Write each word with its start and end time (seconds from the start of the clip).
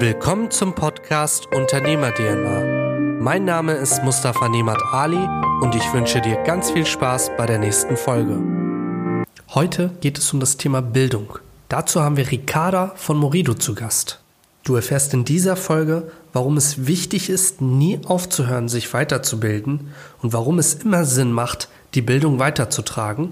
Willkommen 0.00 0.50
zum 0.50 0.74
Podcast 0.74 1.46
Unternehmer 1.54 2.12
DNA. 2.12 3.20
Mein 3.20 3.44
Name 3.44 3.74
ist 3.74 4.02
Mustafa 4.02 4.48
Nemat 4.48 4.82
Ali 4.92 5.24
und 5.60 5.76
ich 5.76 5.92
wünsche 5.92 6.20
dir 6.20 6.36
ganz 6.42 6.72
viel 6.72 6.84
Spaß 6.84 7.30
bei 7.38 7.46
der 7.46 7.60
nächsten 7.60 7.96
Folge. 7.96 8.42
Heute 9.54 9.90
geht 10.00 10.18
es 10.18 10.32
um 10.32 10.40
das 10.40 10.56
Thema 10.56 10.82
Bildung. 10.82 11.38
Dazu 11.68 12.02
haben 12.02 12.16
wir 12.16 12.28
Ricarda 12.28 12.92
von 12.96 13.16
Morido 13.16 13.54
zu 13.54 13.76
Gast. 13.76 14.18
Du 14.64 14.74
erfährst 14.74 15.14
in 15.14 15.24
dieser 15.24 15.54
Folge, 15.54 16.10
warum 16.32 16.56
es 16.56 16.88
wichtig 16.88 17.30
ist, 17.30 17.60
nie 17.60 18.00
aufzuhören, 18.04 18.68
sich 18.68 18.92
weiterzubilden 18.92 19.92
und 20.22 20.32
warum 20.32 20.58
es 20.58 20.74
immer 20.74 21.04
Sinn 21.04 21.30
macht, 21.30 21.68
die 21.94 22.02
Bildung 22.02 22.40
weiterzutragen. 22.40 23.30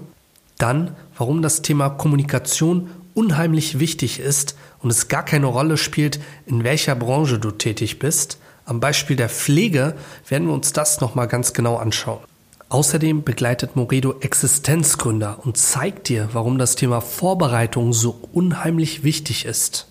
Dann, 0.57 0.95
warum 1.17 1.41
das 1.41 1.61
Thema 1.61 1.89
Kommunikation 1.89 2.89
unheimlich 3.13 3.79
wichtig 3.79 4.21
ist 4.21 4.55
und 4.83 4.91
es 4.91 5.07
gar 5.07 5.25
keine 5.25 5.47
Rolle 5.47 5.77
spielt, 5.77 6.19
in 6.45 6.63
welcher 6.63 6.93
Branche 6.93 7.39
du 7.39 7.51
tätig 7.51 7.97
bist. 7.97 8.37
Am 8.65 8.79
Beispiel 8.79 9.15
der 9.15 9.29
Pflege 9.29 9.95
werden 10.27 10.47
wir 10.47 10.53
uns 10.53 10.73
das 10.73 11.01
nochmal 11.01 11.27
ganz 11.27 11.53
genau 11.53 11.77
anschauen. 11.77 12.21
Außerdem 12.69 13.23
begleitet 13.23 13.75
Moredo 13.75 14.15
Existenzgründer 14.19 15.39
und 15.43 15.57
zeigt 15.57 16.09
dir, 16.09 16.29
warum 16.33 16.57
das 16.57 16.75
Thema 16.75 17.01
Vorbereitung 17.01 17.93
so 17.93 18.19
unheimlich 18.33 19.03
wichtig 19.03 19.45
ist. 19.45 19.87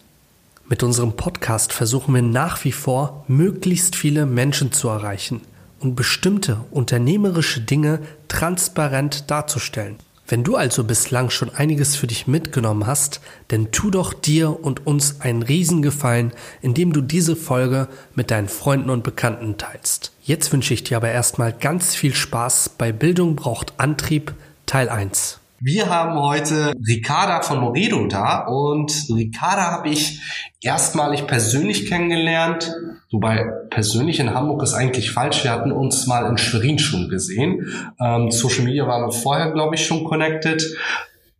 Mit 0.68 0.82
unserem 0.82 1.12
Podcast 1.12 1.72
versuchen 1.72 2.14
wir 2.14 2.22
nach 2.22 2.64
wie 2.64 2.72
vor, 2.72 3.24
möglichst 3.28 3.94
viele 3.94 4.26
Menschen 4.26 4.72
zu 4.72 4.88
erreichen 4.88 5.42
und 5.80 5.94
bestimmte 5.96 6.60
unternehmerische 6.70 7.60
Dinge 7.60 8.00
transparent 8.28 9.30
darzustellen. 9.30 9.96
Wenn 10.32 10.44
du 10.44 10.56
also 10.56 10.84
bislang 10.84 11.28
schon 11.28 11.50
einiges 11.54 11.94
für 11.94 12.06
dich 12.06 12.26
mitgenommen 12.26 12.86
hast, 12.86 13.20
dann 13.48 13.70
tu 13.70 13.90
doch 13.90 14.14
dir 14.14 14.64
und 14.64 14.86
uns 14.86 15.20
einen 15.20 15.42
Riesengefallen, 15.42 16.32
indem 16.62 16.94
du 16.94 17.02
diese 17.02 17.36
Folge 17.36 17.86
mit 18.14 18.30
deinen 18.30 18.48
Freunden 18.48 18.88
und 18.88 19.04
Bekannten 19.04 19.58
teilst. 19.58 20.14
Jetzt 20.22 20.50
wünsche 20.50 20.72
ich 20.72 20.84
dir 20.84 20.96
aber 20.96 21.10
erstmal 21.10 21.52
ganz 21.52 21.94
viel 21.94 22.14
Spaß 22.14 22.70
bei 22.78 22.92
Bildung 22.92 23.36
braucht 23.36 23.74
Antrieb 23.76 24.32
Teil 24.64 24.88
1. 24.88 25.41
Wir 25.64 25.88
haben 25.88 26.18
heute 26.18 26.72
Ricarda 26.88 27.40
von 27.40 27.60
Moredo 27.60 28.08
da 28.08 28.46
und 28.48 29.06
Ricarda 29.14 29.70
habe 29.70 29.90
ich 29.90 30.20
erstmalig 30.60 31.28
persönlich 31.28 31.88
kennengelernt, 31.88 32.74
wobei 33.12 33.44
persönlich 33.70 34.18
in 34.18 34.34
Hamburg 34.34 34.64
ist 34.64 34.74
eigentlich 34.74 35.12
falsch. 35.12 35.44
Wir 35.44 35.52
hatten 35.52 35.70
uns 35.70 36.08
mal 36.08 36.28
in 36.28 36.36
Schwerin 36.36 36.80
schon 36.80 37.08
gesehen. 37.08 37.64
Ähm, 38.00 38.32
Social 38.32 38.64
Media 38.64 38.88
waren 38.88 39.02
wir 39.02 39.12
vorher, 39.12 39.52
glaube 39.52 39.76
ich, 39.76 39.86
schon 39.86 40.02
connected. 40.02 40.64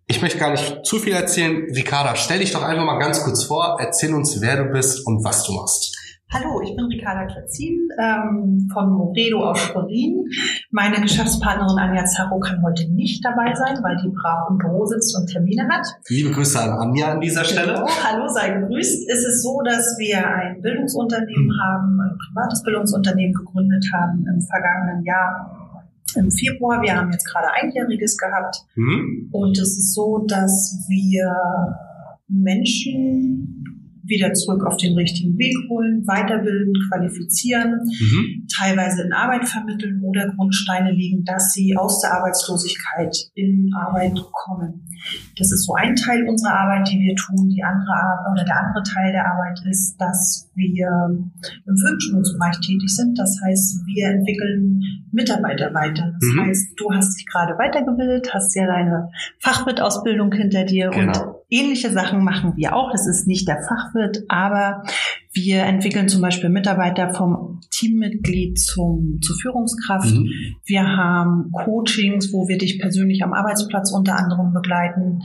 Ich 0.06 0.22
möchte 0.22 0.38
gar 0.38 0.52
nicht 0.52 0.86
zu 0.86 1.00
viel 1.00 1.14
erzählen. 1.14 1.64
Ricarda, 1.74 2.14
stell 2.14 2.38
dich 2.38 2.52
doch 2.52 2.62
einfach 2.62 2.84
mal 2.84 3.00
ganz 3.00 3.24
kurz 3.24 3.42
vor, 3.42 3.78
erzähl 3.80 4.14
uns, 4.14 4.40
wer 4.40 4.62
du 4.62 4.70
bist 4.70 5.04
und 5.04 5.24
was 5.24 5.42
du 5.42 5.52
machst. 5.52 5.96
Hallo, 6.34 6.62
ich 6.62 6.74
bin 6.74 6.86
Ricarda 6.86 7.26
Klatzin 7.26 7.90
ähm, 8.00 8.66
von 8.72 8.90
Moredo 8.90 9.50
aus 9.50 9.58
Schwerin. 9.58 10.30
Meine 10.70 10.98
Geschäftspartnerin 11.02 11.78
Anja 11.78 12.06
Zarro 12.06 12.40
kann 12.40 12.62
heute 12.62 12.90
nicht 12.90 13.22
dabei 13.22 13.52
sein, 13.54 13.76
weil 13.82 13.98
die 14.02 14.08
brav 14.08 14.48
im 14.48 14.56
Büro 14.56 14.86
sitzt 14.86 15.14
und 15.14 15.26
Termine 15.26 15.68
hat. 15.68 15.86
Liebe 16.08 16.30
Grüße 16.30 16.58
an 16.58 16.70
Anja 16.70 17.12
an 17.12 17.20
dieser 17.20 17.44
Stelle. 17.44 17.74
Genau. 17.74 17.86
Hallo, 17.86 18.26
sei 18.28 18.48
gegrüßt. 18.48 19.10
Es 19.10 19.26
ist 19.26 19.42
so, 19.42 19.60
dass 19.62 19.98
wir 19.98 20.26
ein 20.26 20.62
Bildungsunternehmen 20.62 21.48
mhm. 21.48 21.60
haben, 21.60 22.00
ein 22.00 22.16
privates 22.16 22.62
Bildungsunternehmen 22.62 23.34
gegründet 23.34 23.84
haben 23.92 24.24
im 24.26 24.40
vergangenen 24.40 25.04
Jahr 25.04 25.84
im 26.16 26.30
Februar. 26.30 26.80
Wir 26.80 26.96
haben 26.96 27.12
jetzt 27.12 27.30
gerade 27.30 27.52
einjähriges 27.52 28.16
gehabt. 28.16 28.56
Mhm. 28.74 29.28
Und 29.32 29.58
es 29.58 29.76
ist 29.76 29.92
so, 29.92 30.24
dass 30.26 30.78
wir 30.88 31.30
Menschen 32.26 33.61
wieder 34.04 34.32
zurück 34.34 34.64
auf 34.66 34.76
den 34.76 34.94
richtigen 34.94 35.38
Weg 35.38 35.54
holen, 35.68 36.06
weiterbilden, 36.06 36.72
qualifizieren, 36.88 37.80
mhm. 37.84 38.46
teilweise 38.54 39.02
in 39.02 39.12
Arbeit 39.12 39.48
vermitteln 39.48 40.02
oder 40.04 40.32
Grundsteine 40.36 40.92
legen, 40.92 41.24
dass 41.24 41.52
sie 41.52 41.76
aus 41.76 42.00
der 42.00 42.12
Arbeitslosigkeit 42.14 43.16
in 43.34 43.70
Arbeit 43.74 44.18
kommen. 44.32 44.86
Das 45.36 45.50
ist 45.52 45.66
so 45.66 45.74
ein 45.74 45.96
Teil 45.96 46.28
unserer 46.28 46.54
Arbeit, 46.54 46.88
die 46.88 46.98
wir 46.98 47.14
tun. 47.16 47.48
Die 47.48 47.62
andere 47.62 47.92
oder 48.32 48.44
der 48.44 48.58
andere 48.58 48.82
Teil 48.82 49.12
der 49.12 49.26
Arbeit 49.26 49.58
ist, 49.70 49.96
dass 49.98 50.50
wir 50.54 50.88
im 51.66 51.76
Firmenschulungsbereich 51.76 52.60
tätig 52.60 52.88
sind. 52.88 53.18
Das 53.18 53.38
heißt, 53.44 53.82
wir 53.86 54.08
entwickeln 54.08 54.80
Mitarbeiter 55.10 55.72
weiter. 55.74 56.12
Das 56.20 56.30
mhm. 56.30 56.46
heißt, 56.46 56.72
du 56.76 56.92
hast 56.92 57.16
dich 57.16 57.26
gerade 57.26 57.58
weitergebildet, 57.58 58.32
hast 58.32 58.54
ja 58.54 58.66
deine 58.66 59.10
Fachwirtausbildung 59.40 60.32
hinter 60.32 60.64
dir 60.64 60.90
genau. 60.90 61.12
und 61.12 61.41
ähnliche 61.52 61.90
Sachen 61.90 62.24
machen 62.24 62.54
wir 62.56 62.74
auch. 62.74 62.90
Das 62.90 63.06
ist 63.06 63.26
nicht 63.26 63.46
der 63.46 63.58
Fachwirt, 63.68 64.24
aber 64.28 64.82
wir 65.32 65.62
entwickeln 65.62 66.08
zum 66.08 66.22
Beispiel 66.22 66.48
Mitarbeiter 66.48 67.12
vom 67.12 67.60
Teammitglied 67.70 68.58
zum, 68.58 69.20
zur 69.20 69.36
Führungskraft. 69.36 70.14
Mhm. 70.14 70.30
Wir 70.64 70.86
haben 70.86 71.52
Coachings, 71.52 72.32
wo 72.32 72.48
wir 72.48 72.58
dich 72.58 72.80
persönlich 72.80 73.22
am 73.22 73.32
Arbeitsplatz 73.34 73.92
unter 73.92 74.16
anderem 74.16 74.52
begleiten, 74.52 75.20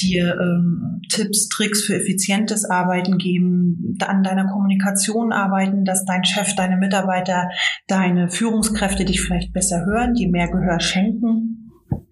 dir 0.00 0.38
ähm, 0.38 1.00
Tipps, 1.10 1.48
Tricks 1.48 1.84
für 1.84 1.96
effizientes 1.96 2.68
Arbeiten 2.68 3.18
geben, 3.18 3.96
an 4.06 4.22
deiner 4.22 4.46
Kommunikation 4.46 5.32
arbeiten, 5.32 5.84
dass 5.84 6.04
dein 6.04 6.24
Chef, 6.24 6.54
deine 6.54 6.76
Mitarbeiter, 6.76 7.48
deine 7.86 8.28
Führungskräfte 8.28 9.04
dich 9.04 9.22
vielleicht 9.22 9.52
besser 9.52 9.86
hören, 9.86 10.14
die 10.14 10.26
mehr 10.26 10.48
Gehör 10.48 10.80
schenken 10.80 11.65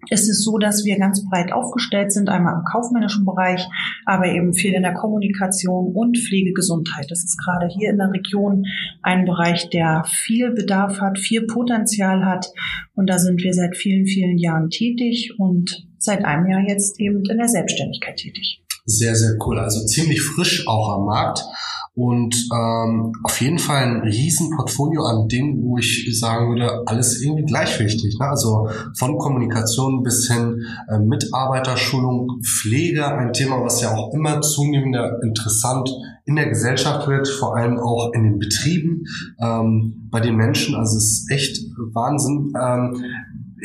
es 0.09 0.29
ist 0.29 0.43
so, 0.43 0.57
dass 0.57 0.85
wir 0.85 0.97
ganz 0.97 1.23
breit 1.27 1.51
aufgestellt 1.51 2.11
sind, 2.11 2.29
einmal 2.29 2.55
im 2.55 2.63
kaufmännischen 2.63 3.25
Bereich, 3.25 3.67
aber 4.05 4.27
eben 4.27 4.53
viel 4.53 4.73
in 4.73 4.83
der 4.83 4.93
Kommunikation 4.93 5.93
und 5.93 6.17
Pflegegesundheit. 6.17 7.05
Das 7.09 7.23
ist 7.23 7.37
gerade 7.37 7.67
hier 7.67 7.89
in 7.89 7.97
der 7.97 8.11
Region 8.11 8.65
ein 9.01 9.25
Bereich, 9.25 9.69
der 9.69 10.03
viel 10.07 10.51
Bedarf 10.51 10.99
hat, 10.99 11.19
viel 11.19 11.45
Potenzial 11.45 12.25
hat. 12.25 12.47
Und 12.93 13.09
da 13.09 13.17
sind 13.17 13.41
wir 13.43 13.53
seit 13.53 13.75
vielen, 13.75 14.05
vielen 14.05 14.37
Jahren 14.37 14.69
tätig 14.69 15.33
und 15.37 15.87
seit 15.97 16.23
einem 16.23 16.49
Jahr 16.49 16.61
jetzt 16.61 16.99
eben 16.99 17.23
in 17.29 17.37
der 17.37 17.47
Selbstständigkeit 17.47 18.17
tätig. 18.17 18.61
Sehr, 18.85 19.15
sehr 19.15 19.35
cool. 19.45 19.59
Also 19.59 19.83
ziemlich 19.85 20.21
frisch 20.21 20.67
auch 20.67 20.89
am 20.89 21.05
Markt 21.05 21.43
und 21.95 22.35
ähm, 22.53 23.13
auf 23.23 23.39
jeden 23.39 23.57
Fall 23.57 23.83
ein 23.83 24.01
riesen 24.01 24.49
Portfolio 24.49 25.03
an 25.05 25.29
Dingen, 25.29 25.63
wo 25.63 25.77
ich 25.77 26.09
sagen 26.19 26.49
würde, 26.49 26.83
alles 26.85 27.21
irgendwie 27.21 27.45
gleich 27.45 27.79
wichtig. 27.79 28.17
Ne? 28.19 28.27
Also 28.27 28.67
von 28.97 29.17
Kommunikation 29.17 30.03
bis 30.03 30.27
hin 30.27 30.61
äh, 30.89 30.99
Mitarbeiterschulung, 30.99 32.41
Pflege, 32.43 33.07
ein 33.07 33.31
Thema, 33.31 33.63
was 33.63 33.81
ja 33.81 33.95
auch 33.95 34.13
immer 34.13 34.41
zunehmender 34.41 35.19
interessant 35.23 35.89
in 36.25 36.35
der 36.35 36.49
Gesellschaft 36.49 37.07
wird, 37.07 37.29
vor 37.29 37.55
allem 37.55 37.77
auch 37.79 38.11
in 38.13 38.23
den 38.23 38.39
Betrieben, 38.39 39.03
ähm, 39.39 40.09
bei 40.11 40.19
den 40.19 40.35
Menschen. 40.35 40.75
Also 40.75 40.97
es 40.97 41.21
ist 41.21 41.31
echt 41.31 41.59
Wahnsinn. 41.93 42.51
Ähm, 42.61 43.03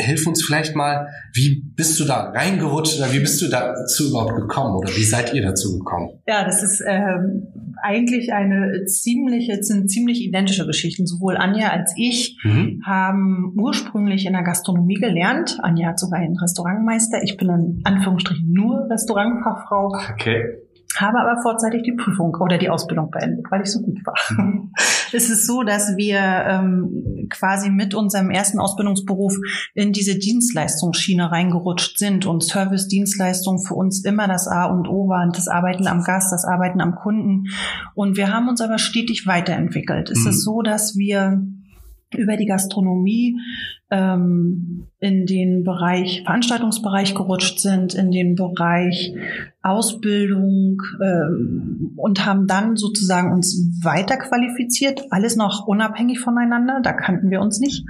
hilf 0.00 0.26
uns 0.26 0.44
vielleicht 0.44 0.74
mal, 0.74 1.08
wie 1.32 1.62
bist 1.76 1.98
du 2.00 2.04
da 2.04 2.30
reingerutscht 2.30 2.98
oder 2.98 3.12
wie 3.12 3.20
bist 3.20 3.40
du 3.42 3.48
dazu 3.48 4.08
überhaupt 4.08 4.36
gekommen 4.36 4.76
oder 4.76 4.88
wie 4.88 5.04
seid 5.04 5.34
ihr 5.34 5.42
dazu 5.42 5.78
gekommen? 5.78 6.10
Ja, 6.26 6.44
das 6.44 6.62
ist 6.62 6.82
ähm, 6.86 7.48
eigentlich 7.82 8.32
eine 8.32 8.84
ziemliche, 8.86 9.62
sind 9.62 9.90
ziemlich 9.90 10.22
identische 10.22 10.66
Geschichten. 10.66 11.06
Sowohl 11.06 11.36
Anja 11.36 11.70
als 11.70 11.92
ich 11.96 12.38
mhm. 12.42 12.82
haben 12.84 13.52
ursprünglich 13.56 14.26
in 14.26 14.32
der 14.32 14.42
Gastronomie 14.42 14.94
gelernt. 14.94 15.58
Anja 15.62 15.88
hat 15.88 15.98
sogar 15.98 16.20
einen 16.20 16.38
Restaurantmeister. 16.38 17.22
Ich 17.22 17.36
bin 17.36 17.48
in 17.48 17.80
Anführungsstrichen 17.84 18.52
nur 18.52 18.88
Restaurantfachfrau. 18.90 19.92
Okay 20.12 20.59
habe 20.98 21.20
aber 21.20 21.40
vorzeitig 21.42 21.82
die 21.82 21.92
Prüfung 21.92 22.34
oder 22.40 22.58
die 22.58 22.68
Ausbildung 22.68 23.10
beendet, 23.10 23.46
weil 23.50 23.62
ich 23.62 23.70
so 23.70 23.80
gut 23.80 23.98
war. 24.04 24.14
Mhm. 24.30 24.72
es 25.12 25.30
ist 25.30 25.46
so, 25.46 25.62
dass 25.62 25.96
wir 25.96 26.18
ähm, 26.18 27.28
quasi 27.30 27.70
mit 27.70 27.94
unserem 27.94 28.30
ersten 28.30 28.58
Ausbildungsberuf 28.58 29.34
in 29.74 29.92
diese 29.92 30.18
Dienstleistungsschiene 30.18 31.30
reingerutscht 31.30 31.98
sind 31.98 32.26
und 32.26 32.42
Service-Dienstleistung 32.42 33.60
für 33.60 33.74
uns 33.74 34.04
immer 34.04 34.26
das 34.26 34.48
A 34.48 34.64
und 34.64 34.88
O 34.88 35.08
waren, 35.08 35.32
das 35.32 35.48
Arbeiten 35.48 35.86
am 35.86 36.02
Gast, 36.02 36.32
das 36.32 36.44
Arbeiten 36.44 36.80
am 36.80 36.94
Kunden. 36.94 37.44
Und 37.94 38.16
wir 38.16 38.32
haben 38.32 38.48
uns 38.48 38.60
aber 38.60 38.78
stetig 38.78 39.26
weiterentwickelt. 39.26 40.10
Es 40.10 40.24
mhm. 40.24 40.30
ist 40.30 40.44
so, 40.44 40.62
dass 40.62 40.96
wir 40.96 41.40
über 42.16 42.36
die 42.36 42.46
Gastronomie 42.46 43.38
ähm, 43.90 44.86
in 44.98 45.26
den 45.26 45.64
Bereich 45.64 46.22
Veranstaltungsbereich 46.24 47.14
gerutscht 47.14 47.60
sind, 47.60 47.94
in 47.94 48.10
den 48.10 48.34
Bereich 48.34 49.14
Ausbildung 49.62 50.80
ähm, 51.02 51.92
und 51.96 52.24
haben 52.24 52.46
dann 52.46 52.76
sozusagen 52.76 53.32
uns 53.32 53.80
weiter 53.82 54.16
qualifiziert, 54.16 55.02
alles 55.10 55.36
noch 55.36 55.66
unabhängig 55.66 56.20
voneinander, 56.20 56.80
da 56.82 56.92
kannten 56.92 57.30
wir 57.30 57.40
uns 57.40 57.60
nicht. 57.60 57.84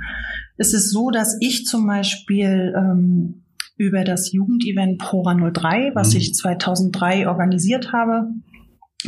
Es 0.56 0.74
ist 0.74 0.90
so, 0.90 1.10
dass 1.10 1.36
ich 1.40 1.64
zum 1.64 1.86
Beispiel 1.86 2.74
ähm, 2.76 3.42
über 3.76 4.04
das 4.04 4.32
Jugendevent 4.32 4.98
Pora 4.98 5.34
03, 5.34 5.92
was 5.94 6.12
mhm. 6.12 6.18
ich 6.18 6.34
2003 6.34 7.28
organisiert 7.28 7.92
habe, 7.92 8.28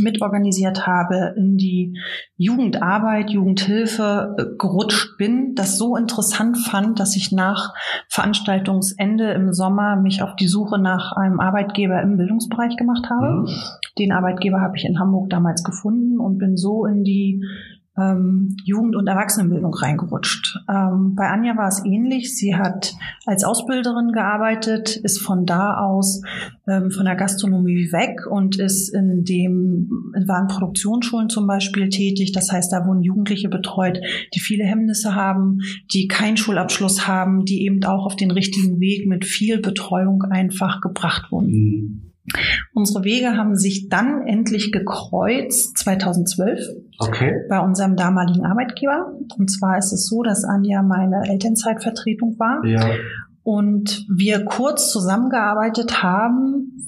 mitorganisiert 0.00 0.86
habe, 0.86 1.34
in 1.36 1.56
die 1.56 1.98
Jugendarbeit, 2.36 3.30
Jugendhilfe 3.30 4.34
äh, 4.38 4.44
gerutscht 4.58 5.18
bin, 5.18 5.54
das 5.54 5.78
so 5.78 5.96
interessant 5.96 6.58
fand, 6.58 6.98
dass 6.98 7.16
ich 7.16 7.32
nach 7.32 7.74
Veranstaltungsende 8.08 9.32
im 9.32 9.52
Sommer 9.52 9.96
mich 9.96 10.22
auf 10.22 10.34
die 10.36 10.48
Suche 10.48 10.78
nach 10.78 11.12
einem 11.12 11.40
Arbeitgeber 11.40 12.00
im 12.02 12.16
Bildungsbereich 12.16 12.76
gemacht 12.76 13.08
habe. 13.10 13.42
Mhm. 13.42 13.48
Den 13.98 14.12
Arbeitgeber 14.12 14.60
habe 14.60 14.76
ich 14.76 14.84
in 14.84 14.98
Hamburg 14.98 15.30
damals 15.30 15.62
gefunden 15.62 16.18
und 16.18 16.38
bin 16.38 16.56
so 16.56 16.86
in 16.86 17.04
die 17.04 17.44
ähm, 17.98 18.56
Jugend- 18.64 18.96
und 18.96 19.06
Erwachsenenbildung 19.06 19.74
reingerutscht. 19.74 20.58
Ähm, 20.68 21.14
bei 21.14 21.28
Anja 21.28 21.56
war 21.56 21.68
es 21.68 21.84
ähnlich. 21.84 22.34
Sie 22.36 22.56
hat 22.56 22.94
als 23.26 23.44
Ausbilderin 23.44 24.12
gearbeitet, 24.12 24.96
ist 24.96 25.20
von 25.20 25.44
da 25.44 25.76
aus 25.76 26.22
ähm, 26.66 26.90
von 26.90 27.04
der 27.04 27.16
Gastronomie 27.16 27.92
weg 27.92 28.26
und 28.30 28.58
ist 28.58 28.94
in 28.94 29.24
dem, 29.24 30.12
in 30.16 30.26
Warenproduktionsschulen 30.26 31.28
zum 31.28 31.46
Beispiel 31.46 31.90
tätig. 31.90 32.32
Das 32.32 32.50
heißt, 32.50 32.72
da 32.72 32.86
wurden 32.86 33.02
Jugendliche 33.02 33.50
betreut, 33.50 34.00
die 34.34 34.40
viele 34.40 34.64
Hemmnisse 34.64 35.14
haben, 35.14 35.58
die 35.92 36.08
keinen 36.08 36.38
Schulabschluss 36.38 37.06
haben, 37.06 37.44
die 37.44 37.64
eben 37.64 37.84
auch 37.84 38.06
auf 38.06 38.16
den 38.16 38.30
richtigen 38.30 38.80
Weg 38.80 39.06
mit 39.06 39.26
viel 39.26 39.60
Betreuung 39.60 40.22
einfach 40.22 40.80
gebracht 40.80 41.30
wurden. 41.30 41.50
Mhm. 41.50 42.11
Unsere 42.72 43.04
Wege 43.04 43.36
haben 43.36 43.56
sich 43.56 43.88
dann 43.88 44.26
endlich 44.26 44.70
gekreuzt 44.70 45.76
2012 45.78 46.60
okay. 46.98 47.34
bei 47.48 47.58
unserem 47.60 47.96
damaligen 47.96 48.46
Arbeitgeber. 48.46 49.12
Und 49.36 49.50
zwar 49.50 49.78
ist 49.78 49.92
es 49.92 50.06
so, 50.06 50.22
dass 50.22 50.44
Anja 50.44 50.82
meine 50.82 51.28
Elternzeitvertretung 51.28 52.38
war 52.38 52.64
ja. 52.64 52.94
und 53.42 54.06
wir 54.08 54.44
kurz 54.44 54.92
zusammengearbeitet 54.92 56.02
haben, 56.02 56.86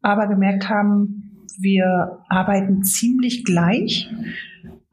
aber 0.00 0.26
gemerkt 0.28 0.68
haben, 0.68 1.46
wir 1.60 2.20
arbeiten 2.28 2.82
ziemlich 2.82 3.44
gleich, 3.44 4.08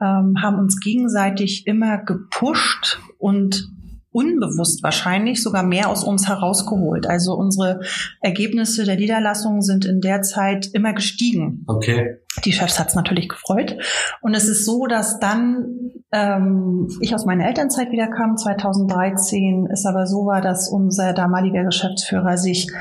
ähm, 0.02 0.36
haben 0.42 0.60
uns 0.60 0.80
gegenseitig 0.82 1.66
immer 1.68 2.00
gepusht 2.00 3.00
und 3.20 3.70
unbewusst 4.16 4.82
wahrscheinlich 4.82 5.44
sogar 5.44 5.64
mehr 5.64 5.90
aus 5.90 6.06
uns 6.06 6.30
herausgeholt. 6.30 7.06
Also 7.06 7.34
unsere 7.34 7.82
Ergebnisse 8.22 8.86
der 8.86 8.96
Niederlassung 8.96 9.62
sind 9.62 9.84
in 9.84 10.00
der 10.00 10.22
Zeit 10.22 10.70
immer 10.72 10.94
gestiegen. 10.94 11.66
Okay. 11.68 12.20
Die 12.46 12.54
Chefs 12.54 12.80
hat 12.80 12.90
es 12.90 12.96
natürlich 12.96 13.28
gefreut. 13.28 13.78
Und 14.22 14.34
es 14.34 14.48
ist 14.48 14.66
so, 14.66 14.88
dass 14.88 15.20
dann 15.20 15.66
ähm, 16.14 16.88
ich 17.02 17.14
aus 17.14 17.26
meiner 17.26 17.46
Elternzeit 17.46 17.92
wiederkam, 17.92 18.38
2013, 18.38 19.68
es 19.72 19.86
aber 19.86 20.06
so 20.08 20.26
war, 20.26 20.40
dass 20.40 20.70
unser 20.70 21.12
damaliger 21.12 21.66
Geschäftsführer 21.66 22.38
sich 22.38 22.72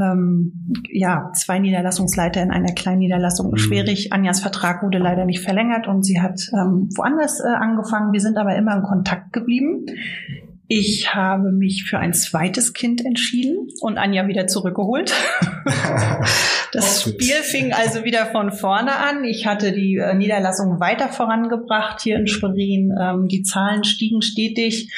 ähm, 0.00 0.74
ja, 0.90 1.30
zwei 1.34 1.60
Niederlassungsleiter 1.60 2.42
in 2.42 2.50
einer 2.50 2.72
kleinen 2.72 2.98
Niederlassung 2.98 3.52
mhm. 3.52 3.58
schwierig. 3.58 4.12
Anjas 4.12 4.40
Vertrag 4.40 4.82
wurde 4.82 4.98
leider 4.98 5.24
nicht 5.24 5.40
verlängert 5.40 5.86
und 5.86 6.04
sie 6.04 6.20
hat 6.20 6.40
ähm, 6.52 6.88
woanders 6.96 7.38
äh, 7.40 7.48
angefangen. 7.48 8.12
Wir 8.12 8.20
sind 8.20 8.38
aber 8.38 8.56
immer 8.56 8.76
in 8.76 8.82
Kontakt 8.82 9.32
geblieben. 9.32 9.86
Ich 10.72 11.16
habe 11.16 11.50
mich 11.50 11.82
für 11.82 11.98
ein 11.98 12.14
zweites 12.14 12.74
Kind 12.74 13.04
entschieden 13.04 13.66
und 13.80 13.98
Anja 13.98 14.28
wieder 14.28 14.46
zurückgeholt. 14.46 15.12
das 16.72 17.02
Spiel 17.02 17.42
fing 17.42 17.72
also 17.72 18.04
wieder 18.04 18.26
von 18.26 18.52
vorne 18.52 18.94
an. 18.94 19.24
Ich 19.24 19.48
hatte 19.48 19.72
die 19.72 19.96
äh, 19.96 20.14
Niederlassung 20.14 20.78
weiter 20.78 21.08
vorangebracht 21.08 22.02
hier 22.02 22.20
in 22.20 22.28
Schwerin. 22.28 22.94
Ähm, 22.96 23.26
die 23.26 23.42
Zahlen 23.42 23.82
stiegen 23.82 24.22
stetig. 24.22 24.94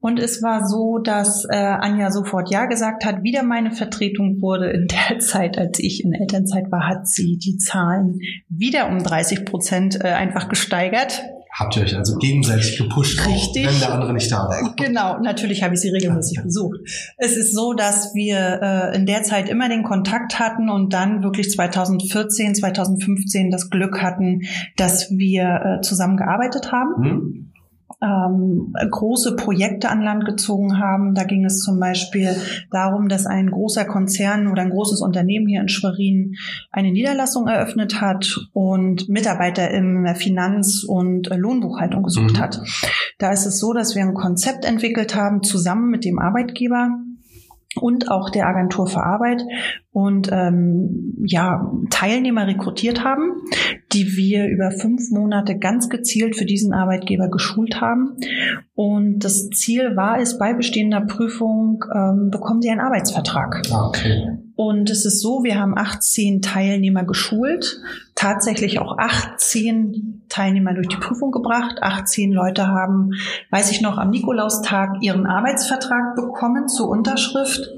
Und 0.00 0.18
es 0.18 0.42
war 0.42 0.66
so, 0.66 0.98
dass 0.98 1.44
äh, 1.48 1.58
Anja 1.58 2.10
sofort 2.10 2.50
Ja 2.50 2.66
gesagt 2.66 3.04
hat. 3.04 3.22
Wieder 3.22 3.44
meine 3.44 3.70
Vertretung 3.70 4.42
wurde 4.42 4.70
in 4.70 4.88
der 4.88 5.18
Zeit, 5.20 5.58
als 5.58 5.78
ich 5.78 6.02
in 6.02 6.12
Elternzeit 6.12 6.72
war, 6.72 6.88
hat 6.88 7.06
sie 7.06 7.38
die 7.38 7.56
Zahlen 7.56 8.18
wieder 8.48 8.88
um 8.88 9.00
30 9.00 9.44
Prozent 9.44 10.00
äh, 10.02 10.08
einfach 10.08 10.48
gesteigert 10.48 11.22
habt 11.54 11.76
ihr 11.76 11.84
euch 11.84 11.96
also 11.96 12.16
gegenseitig 12.16 12.76
gepusht, 12.76 13.24
Richtig. 13.26 13.66
wenn 13.66 13.78
der 13.78 13.92
andere 13.92 14.12
nicht 14.12 14.30
da 14.30 14.48
war. 14.48 14.74
Genau, 14.76 15.18
natürlich 15.20 15.62
habe 15.62 15.74
ich 15.74 15.80
sie 15.80 15.90
regelmäßig 15.90 16.42
besucht. 16.42 16.80
Es 17.16 17.36
ist 17.36 17.54
so, 17.54 17.72
dass 17.74 18.12
wir 18.14 18.60
äh, 18.60 18.96
in 18.96 19.06
der 19.06 19.22
Zeit 19.22 19.48
immer 19.48 19.68
den 19.68 19.84
Kontakt 19.84 20.38
hatten 20.40 20.68
und 20.68 20.92
dann 20.92 21.22
wirklich 21.22 21.50
2014, 21.50 22.56
2015 22.56 23.50
das 23.50 23.70
Glück 23.70 24.02
hatten, 24.02 24.42
dass 24.76 25.10
wir 25.10 25.78
äh, 25.78 25.80
zusammen 25.82 26.16
gearbeitet 26.16 26.72
haben. 26.72 27.00
Mhm 27.00 27.53
ähm, 28.04 28.74
große 28.90 29.36
Projekte 29.36 29.88
an 29.88 30.02
Land 30.02 30.24
gezogen 30.26 30.78
haben. 30.78 31.14
Da 31.14 31.24
ging 31.24 31.44
es 31.44 31.60
zum 31.60 31.80
Beispiel 31.80 32.36
darum, 32.70 33.08
dass 33.08 33.26
ein 33.26 33.50
großer 33.50 33.84
Konzern 33.84 34.48
oder 34.48 34.62
ein 34.62 34.70
großes 34.70 35.00
Unternehmen 35.00 35.46
hier 35.46 35.60
in 35.60 35.68
Schwerin 35.68 36.34
eine 36.70 36.92
Niederlassung 36.92 37.48
eröffnet 37.48 38.00
hat 38.00 38.48
und 38.52 39.08
Mitarbeiter 39.08 39.70
im 39.70 40.06
Finanz- 40.14 40.84
und 40.84 41.30
Lohnbuchhaltung 41.34 42.02
gesucht 42.02 42.36
mhm. 42.36 42.40
hat. 42.40 42.60
Da 43.18 43.32
ist 43.32 43.46
es 43.46 43.58
so, 43.58 43.72
dass 43.72 43.94
wir 43.94 44.02
ein 44.02 44.14
Konzept 44.14 44.64
entwickelt 44.64 45.14
haben, 45.14 45.42
zusammen 45.42 45.90
mit 45.90 46.04
dem 46.04 46.18
Arbeitgeber, 46.18 46.90
und 47.80 48.10
auch 48.10 48.30
der 48.30 48.46
Agentur 48.46 48.86
für 48.86 49.02
Arbeit 49.02 49.42
und 49.92 50.28
ähm, 50.32 51.14
ja 51.24 51.70
Teilnehmer 51.90 52.46
rekrutiert 52.46 53.04
haben, 53.04 53.32
die 53.92 54.16
wir 54.16 54.46
über 54.48 54.70
fünf 54.72 55.10
Monate 55.10 55.58
ganz 55.58 55.88
gezielt 55.88 56.36
für 56.36 56.44
diesen 56.44 56.72
Arbeitgeber 56.72 57.28
geschult 57.28 57.80
haben. 57.80 58.16
Und 58.74 59.20
das 59.20 59.50
Ziel 59.50 59.96
war 59.96 60.18
es, 60.18 60.38
bei 60.38 60.52
bestehender 60.52 61.00
Prüfung 61.02 61.84
ähm, 61.94 62.30
bekommen 62.30 62.60
sie 62.60 62.70
einen 62.70 62.80
Arbeitsvertrag. 62.80 63.62
Ah, 63.70 63.86
okay. 63.86 64.38
Und 64.56 64.90
es 64.90 65.04
ist 65.04 65.20
so, 65.20 65.42
wir 65.42 65.58
haben 65.58 65.76
18 65.76 66.42
Teilnehmer 66.42 67.04
geschult, 67.04 67.80
tatsächlich 68.24 68.78
auch 68.78 68.96
18 68.96 70.22
Teilnehmer 70.30 70.72
durch 70.72 70.88
die 70.88 70.96
Prüfung 70.96 71.30
gebracht. 71.30 71.82
18 71.82 72.32
Leute 72.32 72.68
haben, 72.68 73.10
weiß 73.50 73.70
ich 73.70 73.82
noch, 73.82 73.98
am 73.98 74.08
Nikolaustag 74.08 75.02
ihren 75.02 75.26
Arbeitsvertrag 75.26 76.16
bekommen 76.16 76.66
zur 76.68 76.88
Unterschrift. 76.88 77.68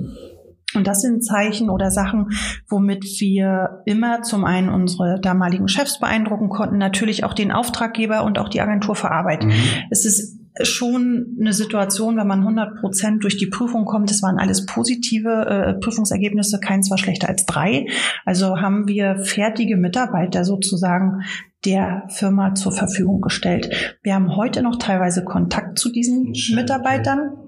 Und 0.74 0.86
das 0.86 1.00
sind 1.00 1.24
Zeichen 1.24 1.68
oder 1.68 1.90
Sachen, 1.90 2.30
womit 2.68 3.04
wir 3.18 3.82
immer 3.86 4.22
zum 4.22 4.44
einen 4.44 4.68
unsere 4.68 5.20
damaligen 5.20 5.66
Chefs 5.66 5.98
beeindrucken 5.98 6.48
konnten, 6.48 6.78
natürlich 6.78 7.24
auch 7.24 7.34
den 7.34 7.50
Auftraggeber 7.50 8.22
und 8.22 8.38
auch 8.38 8.48
die 8.48 8.60
Agentur 8.60 8.94
für 8.94 9.10
Arbeit. 9.10 9.44
Mhm. 9.44 9.52
Es 9.90 10.04
ist 10.04 10.38
schon 10.62 11.36
eine 11.40 11.52
Situation, 11.52 12.16
wenn 12.16 12.26
man 12.26 12.40
100 12.40 12.80
Prozent 12.80 13.22
durch 13.24 13.36
die 13.36 13.46
Prüfung 13.46 13.84
kommt. 13.84 14.10
Das 14.10 14.22
waren 14.22 14.38
alles 14.38 14.66
positive 14.66 15.46
äh, 15.46 15.74
Prüfungsergebnisse, 15.80 16.60
keins 16.60 16.90
war 16.90 16.98
schlechter 16.98 17.28
als 17.28 17.46
drei. 17.46 17.86
Also 18.24 18.60
haben 18.60 18.88
wir 18.88 19.18
fertige 19.18 19.76
Mitarbeiter 19.76 20.44
sozusagen 20.44 21.22
der 21.64 22.04
Firma 22.08 22.54
zur 22.54 22.72
Verfügung 22.72 23.20
gestellt. 23.20 23.98
Wir 24.02 24.14
haben 24.14 24.36
heute 24.36 24.62
noch 24.62 24.76
teilweise 24.76 25.24
Kontakt 25.24 25.78
zu 25.78 25.90
diesen 25.90 26.32
Mitarbeitern 26.54 27.45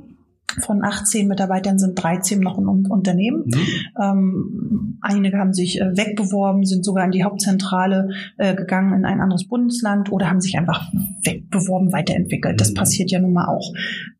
von 0.61 0.85
18 0.85 1.29
Mitarbeitern 1.29 1.79
sind 1.79 2.03
13 2.03 2.41
noch 2.41 2.59
im 2.59 2.69
Unternehmen. 2.69 3.45
Mhm. 3.47 3.67
Ähm, 4.01 4.99
einige 5.01 5.39
haben 5.39 5.53
sich 5.53 5.81
äh, 5.81 5.97
wegbeworben, 5.97 6.65
sind 6.65 6.85
sogar 6.85 7.05
in 7.05 7.11
die 7.11 7.25
Hauptzentrale 7.25 8.11
äh, 8.37 8.55
gegangen 8.55 8.93
in 8.95 9.05
ein 9.05 9.21
anderes 9.21 9.47
Bundesland 9.47 10.11
oder 10.13 10.29
haben 10.29 10.41
sich 10.41 10.59
einfach 10.59 10.91
wegbeworben, 11.23 11.93
weiterentwickelt. 11.93 12.61
Das 12.61 12.71
mhm. 12.71 12.75
passiert 12.75 13.11
ja 13.11 13.21
nun 13.21 13.33
mal 13.33 13.47
auch. 13.47 13.73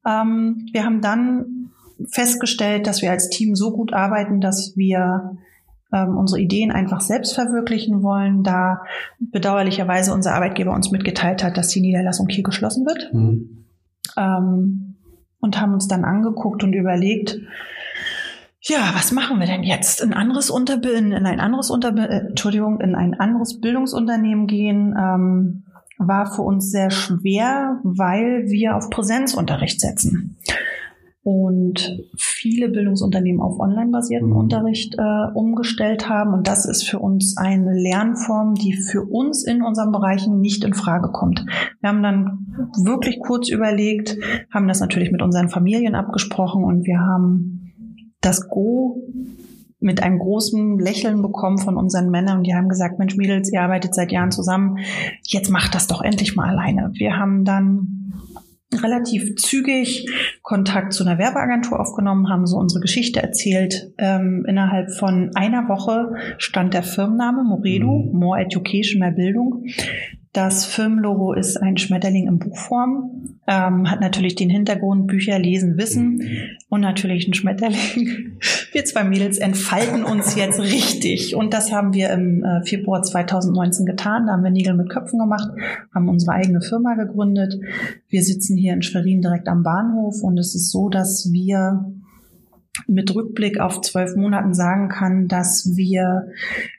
Ähm, 0.07 0.67
wir 0.73 0.85
haben 0.85 1.01
dann 1.01 1.71
festgestellt, 2.11 2.87
dass 2.87 3.03
wir 3.03 3.11
als 3.11 3.29
Team 3.29 3.57
so 3.57 3.73
gut 3.73 3.93
arbeiten, 3.93 4.41
dass 4.41 4.77
wir 4.77 5.37
ähm, 5.93 6.17
unsere 6.17 6.41
Ideen 6.41 6.71
einfach 6.71 7.01
selbst 7.01 7.35
verwirklichen 7.35 8.03
wollen, 8.03 8.43
da 8.43 8.83
bedauerlicherweise 9.19 10.13
unser 10.13 10.35
Arbeitgeber 10.35 10.75
uns 10.75 10.91
mitgeteilt 10.91 11.43
hat, 11.43 11.57
dass 11.57 11.69
die 11.69 11.81
Niederlassung 11.81 12.29
hier 12.29 12.45
geschlossen 12.45 12.87
wird. 12.87 13.13
Mhm. 13.13 13.65
Ähm, 14.17 14.88
und 15.41 15.61
haben 15.61 15.75
uns 15.75 15.89
dann 15.89 16.05
angeguckt 16.05 16.63
und 16.63 16.73
überlegt, 16.73 17.39
ja, 18.61 18.91
was 18.95 19.13
machen 19.13 19.39
wir 19.39 19.47
denn 19.47 19.63
jetzt? 19.63 20.03
Ein 20.03 20.13
anderes 20.13 20.51
Unterbe 20.51 20.89
in 20.89 21.15
ein 21.15 21.41
anderes 21.41 21.71
Unterbe 21.71 22.09
äh, 22.09 22.29
Entschuldigung, 22.29 22.81
in 22.81 22.95
ein 22.95 23.15
anderes 23.15 23.61
Bildungsunternehmen 23.61 24.47
gehen, 24.47 24.95
ähm, 24.99 25.65
war 25.99 26.33
für 26.33 26.43
uns 26.43 26.71
sehr 26.71 26.91
schwer, 26.91 27.81
weil 27.83 28.45
wir 28.47 28.77
auf 28.77 28.91
Präsenzunterricht 28.91 29.81
setzen 29.81 30.37
und 31.29 32.01
viele 32.17 32.71
Bildungsunternehmen 32.71 33.43
auf 33.43 33.61
online-basierten 33.61 34.31
mhm. 34.31 34.37
Unterricht 34.37 34.95
äh, 34.97 35.27
umgestellt 35.35 36.09
haben. 36.09 36.33
Und 36.33 36.49
das 36.49 36.65
ist 36.65 36.85
für 36.85 37.01
uns 37.01 37.37
eine 37.37 37.75
Lernform, 37.75 38.55
die 38.55 38.73
für 38.73 39.03
uns 39.03 39.45
in 39.45 39.63
unseren 39.63 39.93
Bereichen 39.93 40.41
nicht 40.41 40.65
in 40.65 40.73
Frage 40.73 41.11
kommt. 41.11 41.45
Wir 41.83 41.91
haben 41.91 42.03
dann 42.03 42.47
wirklich 42.83 43.21
kurz 43.21 43.51
überlegt, 43.51 44.17
haben 44.51 44.69
das 44.69 44.81
natürlich 44.81 45.13
mit 45.13 45.21
unseren 45.21 45.51
Familien 45.51 45.95
abgesprochen 45.95 46.65
und 46.65 46.87
wir 46.87 46.99
haben 46.99 47.75
das 48.23 48.49
Go 48.49 49.03
mit 49.81 50.03
einem 50.03 50.19
großen 50.19 50.79
Lächeln 50.79 51.21
bekommen 51.21 51.59
von 51.59 51.77
unseren 51.77 52.09
Männern 52.09 52.39
und 52.39 52.47
die 52.47 52.55
haben 52.55 52.71
gesagt, 52.71 52.99
Mensch 52.99 53.17
Mädels, 53.17 53.53
ihr 53.53 53.61
arbeitet 53.61 53.95
seit 53.95 54.13
Jahren 54.13 54.31
zusammen, 54.31 54.79
jetzt 55.25 55.51
macht 55.51 55.75
das 55.75 55.89
doch 55.89 56.01
endlich 56.01 56.37
mal 56.37 56.49
alleine. 56.49 56.91
Wir 56.95 57.19
haben 57.19 57.45
dann 57.45 58.15
relativ 58.75 59.37
zügig 59.37 60.09
Kontakt 60.43 60.93
zu 60.93 61.05
einer 61.05 61.19
Werbeagentur 61.19 61.81
aufgenommen, 61.81 62.29
haben 62.29 62.47
so 62.47 62.57
unsere 62.59 62.81
Geschichte 62.81 63.23
erzählt. 63.23 63.93
Ähm, 63.99 64.45
innerhalb 64.47 64.91
von 64.93 65.31
einer 65.35 65.69
Woche 65.69 66.15
stand 66.39 66.75
der 66.75 66.83
Firmenname 66.83 67.45
Moredo, 67.45 68.11
mhm. 68.13 68.19
More 68.19 68.41
Education, 68.41 69.01
mehr 69.01 69.13
Bildung. 69.13 69.65
Das 70.39 70.67
Firmenlogo 70.67 71.33
ist 71.33 71.57
ein 71.57 71.77
Schmetterling 71.79 72.29
in 72.29 72.39
Buchform, 72.39 73.41
ähm, 73.49 73.91
hat 73.91 74.01
natürlich 74.01 74.37
den 74.37 74.51
Hintergrund 74.51 75.09
Bücher 75.09 75.37
lesen, 75.37 75.77
wissen 75.79 76.23
und 76.69 76.81
natürlich 76.81 77.27
ein 77.27 77.35
Schmetterling. 77.35 78.39
Wir 78.73 78.85
zwei 78.85 79.03
Mädels 79.03 79.39
entfalten 79.39 80.05
uns 80.05 80.37
jetzt 80.37 80.61
richtig 80.61 81.35
und 81.35 81.53
das 81.55 81.73
haben 81.73 81.93
wir 81.93 82.11
im 82.11 82.45
äh, 82.45 82.63
Februar 82.65 83.03
2019 83.03 83.85
getan. 83.85 84.27
Da 84.27 84.35
haben 84.35 84.45
wir 84.45 84.53
Nägel 84.53 84.75
mit 84.75 84.91
Köpfen 84.91 85.19
gemacht, 85.19 85.49
haben 85.93 86.09
unsere 86.09 86.33
eigene 86.33 86.61
Firma 86.61 86.95
gegründet. 86.95 87.59
Wir 88.09 88.23
sitzen 88.23 88.57
hier 88.57 88.75
in 88.75 88.83
Schwerin 88.83 89.23
direkt 89.23 89.49
am 89.49 89.65
Bahnhof 89.65 90.23
und 90.23 90.39
es 90.39 90.55
ist 90.55 90.71
so, 90.71 90.89
dass 90.89 91.33
wir 91.33 91.85
mit 92.87 93.15
Rückblick 93.15 93.61
auf 93.61 93.81
zwölf 93.81 94.15
Monaten 94.17 94.55
sagen 94.55 94.89
kann, 94.89 95.29
dass 95.29 95.73
wir 95.75 96.29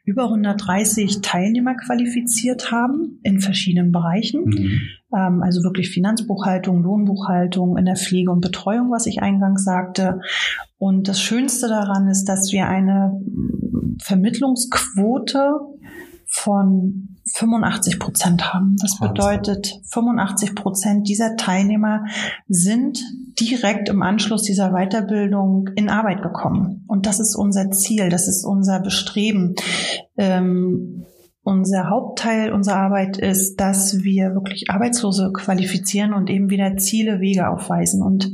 über 0.03 0.25
130 0.25 1.21
Teilnehmer 1.21 1.75
qualifiziert 1.75 2.71
haben 2.71 3.19
in 3.23 3.39
verschiedenen 3.39 3.91
Bereichen. 3.91 4.45
Mhm. 4.45 4.81
Ähm, 5.15 5.43
also 5.43 5.63
wirklich 5.63 5.89
Finanzbuchhaltung, 5.89 6.81
Lohnbuchhaltung, 6.83 7.77
in 7.77 7.85
der 7.85 7.95
Pflege 7.95 8.31
und 8.31 8.41
Betreuung, 8.41 8.91
was 8.91 9.05
ich 9.05 9.21
eingangs 9.21 9.63
sagte. 9.63 10.21
Und 10.77 11.07
das 11.07 11.21
Schönste 11.21 11.67
daran 11.67 12.07
ist, 12.07 12.25
dass 12.25 12.51
wir 12.51 12.67
eine 12.67 13.21
Vermittlungsquote 14.01 15.59
von 16.31 17.17
85 17.33 17.99
Prozent 17.99 18.53
haben. 18.53 18.75
Das 18.79 18.99
bedeutet, 18.99 19.81
85 19.91 20.55
Prozent 20.55 21.07
dieser 21.09 21.35
Teilnehmer 21.35 22.05
sind 22.47 22.99
direkt 23.39 23.89
im 23.89 24.03
Anschluss 24.03 24.43
dieser 24.43 24.71
Weiterbildung 24.71 25.69
in 25.75 25.89
Arbeit 25.89 26.21
gekommen. 26.21 26.85
Und 26.87 27.07
das 27.07 27.19
ist 27.19 27.35
unser 27.35 27.71
Ziel, 27.71 28.09
das 28.09 28.27
ist 28.27 28.45
unser 28.45 28.79
Bestreben. 28.79 29.55
Ähm, 30.17 31.05
unser 31.41 31.89
Hauptteil 31.89 32.51
unserer 32.53 32.77
Arbeit 32.77 33.17
ist, 33.17 33.59
dass 33.59 34.03
wir 34.03 34.35
wirklich 34.35 34.69
Arbeitslose 34.69 35.31
qualifizieren 35.33 36.13
und 36.13 36.29
eben 36.29 36.51
wieder 36.51 36.77
Ziele, 36.77 37.21
Wege 37.21 37.49
aufweisen. 37.49 38.03
Und 38.03 38.31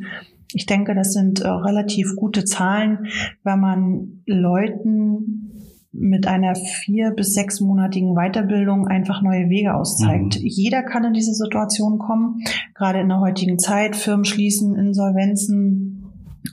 ich 0.54 0.66
denke, 0.66 0.96
das 0.96 1.14
sind 1.14 1.40
äh, 1.40 1.48
relativ 1.48 2.16
gute 2.18 2.44
Zahlen, 2.44 3.08
weil 3.44 3.58
man 3.58 4.22
Leuten 4.26 5.52
mit 5.98 6.28
einer 6.28 6.56
vier- 6.56 7.12
bis 7.12 7.34
sechsmonatigen 7.34 8.16
Weiterbildung 8.16 8.88
einfach 8.88 9.22
neue 9.22 9.50
Wege 9.50 9.74
auszeigt. 9.74 10.40
Mhm. 10.40 10.46
Jeder 10.46 10.84
kann 10.84 11.04
in 11.06 11.14
diese 11.14 11.34
Situation 11.34 11.98
kommen, 11.98 12.42
gerade 12.74 13.00
in 13.00 13.08
der 13.08 13.20
heutigen 13.20 13.60
Zeit, 13.60 13.96
Firmen 13.96 14.26
schließen, 14.26 14.76
Insolvenzen, 14.76 16.06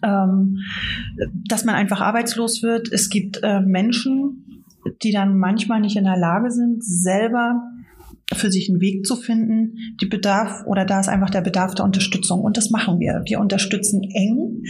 ähm, 0.02 0.58
dass 1.49 1.64
man 1.64 1.75
einfach 1.75 2.00
arbeitslos 2.00 2.62
wird. 2.62 2.92
Es 2.92 3.11
gibt 3.11 3.40
äh, 3.42 3.61
Menschen, 3.61 4.64
die 5.02 5.12
dann 5.12 5.37
manchmal 5.37 5.80
nicht 5.80 5.96
in 5.96 6.04
der 6.04 6.16
Lage 6.16 6.50
sind, 6.50 6.82
selber 6.84 7.62
für 8.34 8.50
sich 8.50 8.70
einen 8.70 8.80
Weg 8.80 9.06
zu 9.06 9.16
finden, 9.16 9.76
die 10.00 10.06
Bedarf 10.06 10.64
oder 10.66 10.84
da 10.84 11.00
ist 11.00 11.08
einfach 11.08 11.30
der 11.30 11.42
Bedarf 11.42 11.75
der 11.75 11.84
Unterstützung 11.84 12.40
und 12.40 12.56
das 12.56 12.70
machen 12.70 12.99
wir. 12.99 13.22
Wir 13.26 13.40
unterstützen 13.40 14.02
eng. 14.02 14.62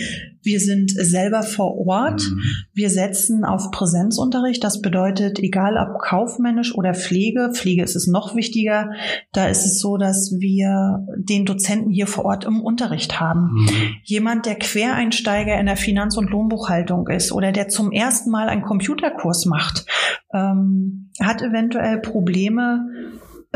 Wir 0.42 0.60
sind 0.60 0.90
selber 0.90 1.42
vor 1.42 1.78
Ort. 1.86 2.22
Mhm. 2.22 2.42
Wir 2.72 2.90
setzen 2.90 3.44
auf 3.44 3.70
Präsenzunterricht. 3.70 4.62
Das 4.62 4.82
bedeutet, 4.82 5.38
egal 5.38 5.76
ob 5.76 6.00
kaufmännisch 6.00 6.74
oder 6.74 6.94
Pflege, 6.94 7.50
Pflege 7.54 7.82
ist 7.82 7.96
es 7.96 8.06
noch 8.06 8.34
wichtiger. 8.34 8.90
Da 9.32 9.46
ist 9.46 9.64
es 9.64 9.78
so, 9.78 9.96
dass 9.96 10.34
wir 10.38 11.06
den 11.16 11.44
Dozenten 11.44 11.90
hier 11.90 12.06
vor 12.06 12.24
Ort 12.24 12.44
im 12.44 12.60
Unterricht 12.60 13.20
haben. 13.20 13.52
Mhm. 13.52 13.94
Jemand, 14.04 14.46
der 14.46 14.56
Quereinsteiger 14.56 15.58
in 15.58 15.66
der 15.66 15.76
Finanz- 15.76 16.16
und 16.16 16.30
Lohnbuchhaltung 16.30 17.08
ist 17.08 17.32
oder 17.32 17.52
der 17.52 17.68
zum 17.68 17.92
ersten 17.92 18.30
Mal 18.30 18.48
einen 18.48 18.62
Computerkurs 18.62 19.46
macht, 19.46 19.86
ähm, 20.32 21.10
hat 21.20 21.42
eventuell 21.42 21.98
Probleme, 21.98 22.86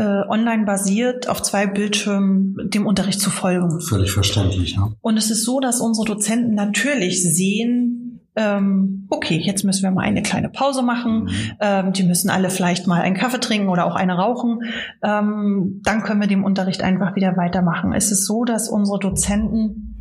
online 0.03 0.65
basiert 0.65 1.27
auf 1.27 1.41
zwei 1.41 1.65
Bildschirmen 1.65 2.55
dem 2.69 2.85
Unterricht 2.85 3.19
zu 3.19 3.29
folgen. 3.29 3.81
Völlig 3.81 4.11
verständlich. 4.11 4.77
Ne? 4.77 4.95
Und 5.01 5.17
es 5.17 5.31
ist 5.31 5.43
so, 5.43 5.59
dass 5.59 5.81
unsere 5.81 6.05
Dozenten 6.05 6.53
natürlich 6.53 7.23
sehen, 7.23 8.07
ähm, 8.37 9.07
okay, 9.09 9.37
jetzt 9.37 9.63
müssen 9.63 9.81
wir 9.81 9.91
mal 9.91 10.03
eine 10.03 10.21
kleine 10.21 10.49
Pause 10.49 10.83
machen. 10.83 11.23
Mhm. 11.23 11.51
Ähm, 11.59 11.93
die 11.93 12.03
müssen 12.03 12.29
alle 12.29 12.51
vielleicht 12.51 12.85
mal 12.85 13.01
einen 13.01 13.15
Kaffee 13.15 13.39
trinken 13.39 13.67
oder 13.67 13.85
auch 13.85 13.95
eine 13.95 14.13
rauchen. 14.13 14.59
Ähm, 15.03 15.81
dann 15.83 16.03
können 16.03 16.21
wir 16.21 16.27
dem 16.27 16.43
Unterricht 16.43 16.83
einfach 16.83 17.15
wieder 17.15 17.35
weitermachen. 17.35 17.93
Es 17.93 18.11
ist 18.11 18.27
so, 18.27 18.45
dass 18.45 18.69
unsere 18.69 18.99
Dozenten 18.99 19.96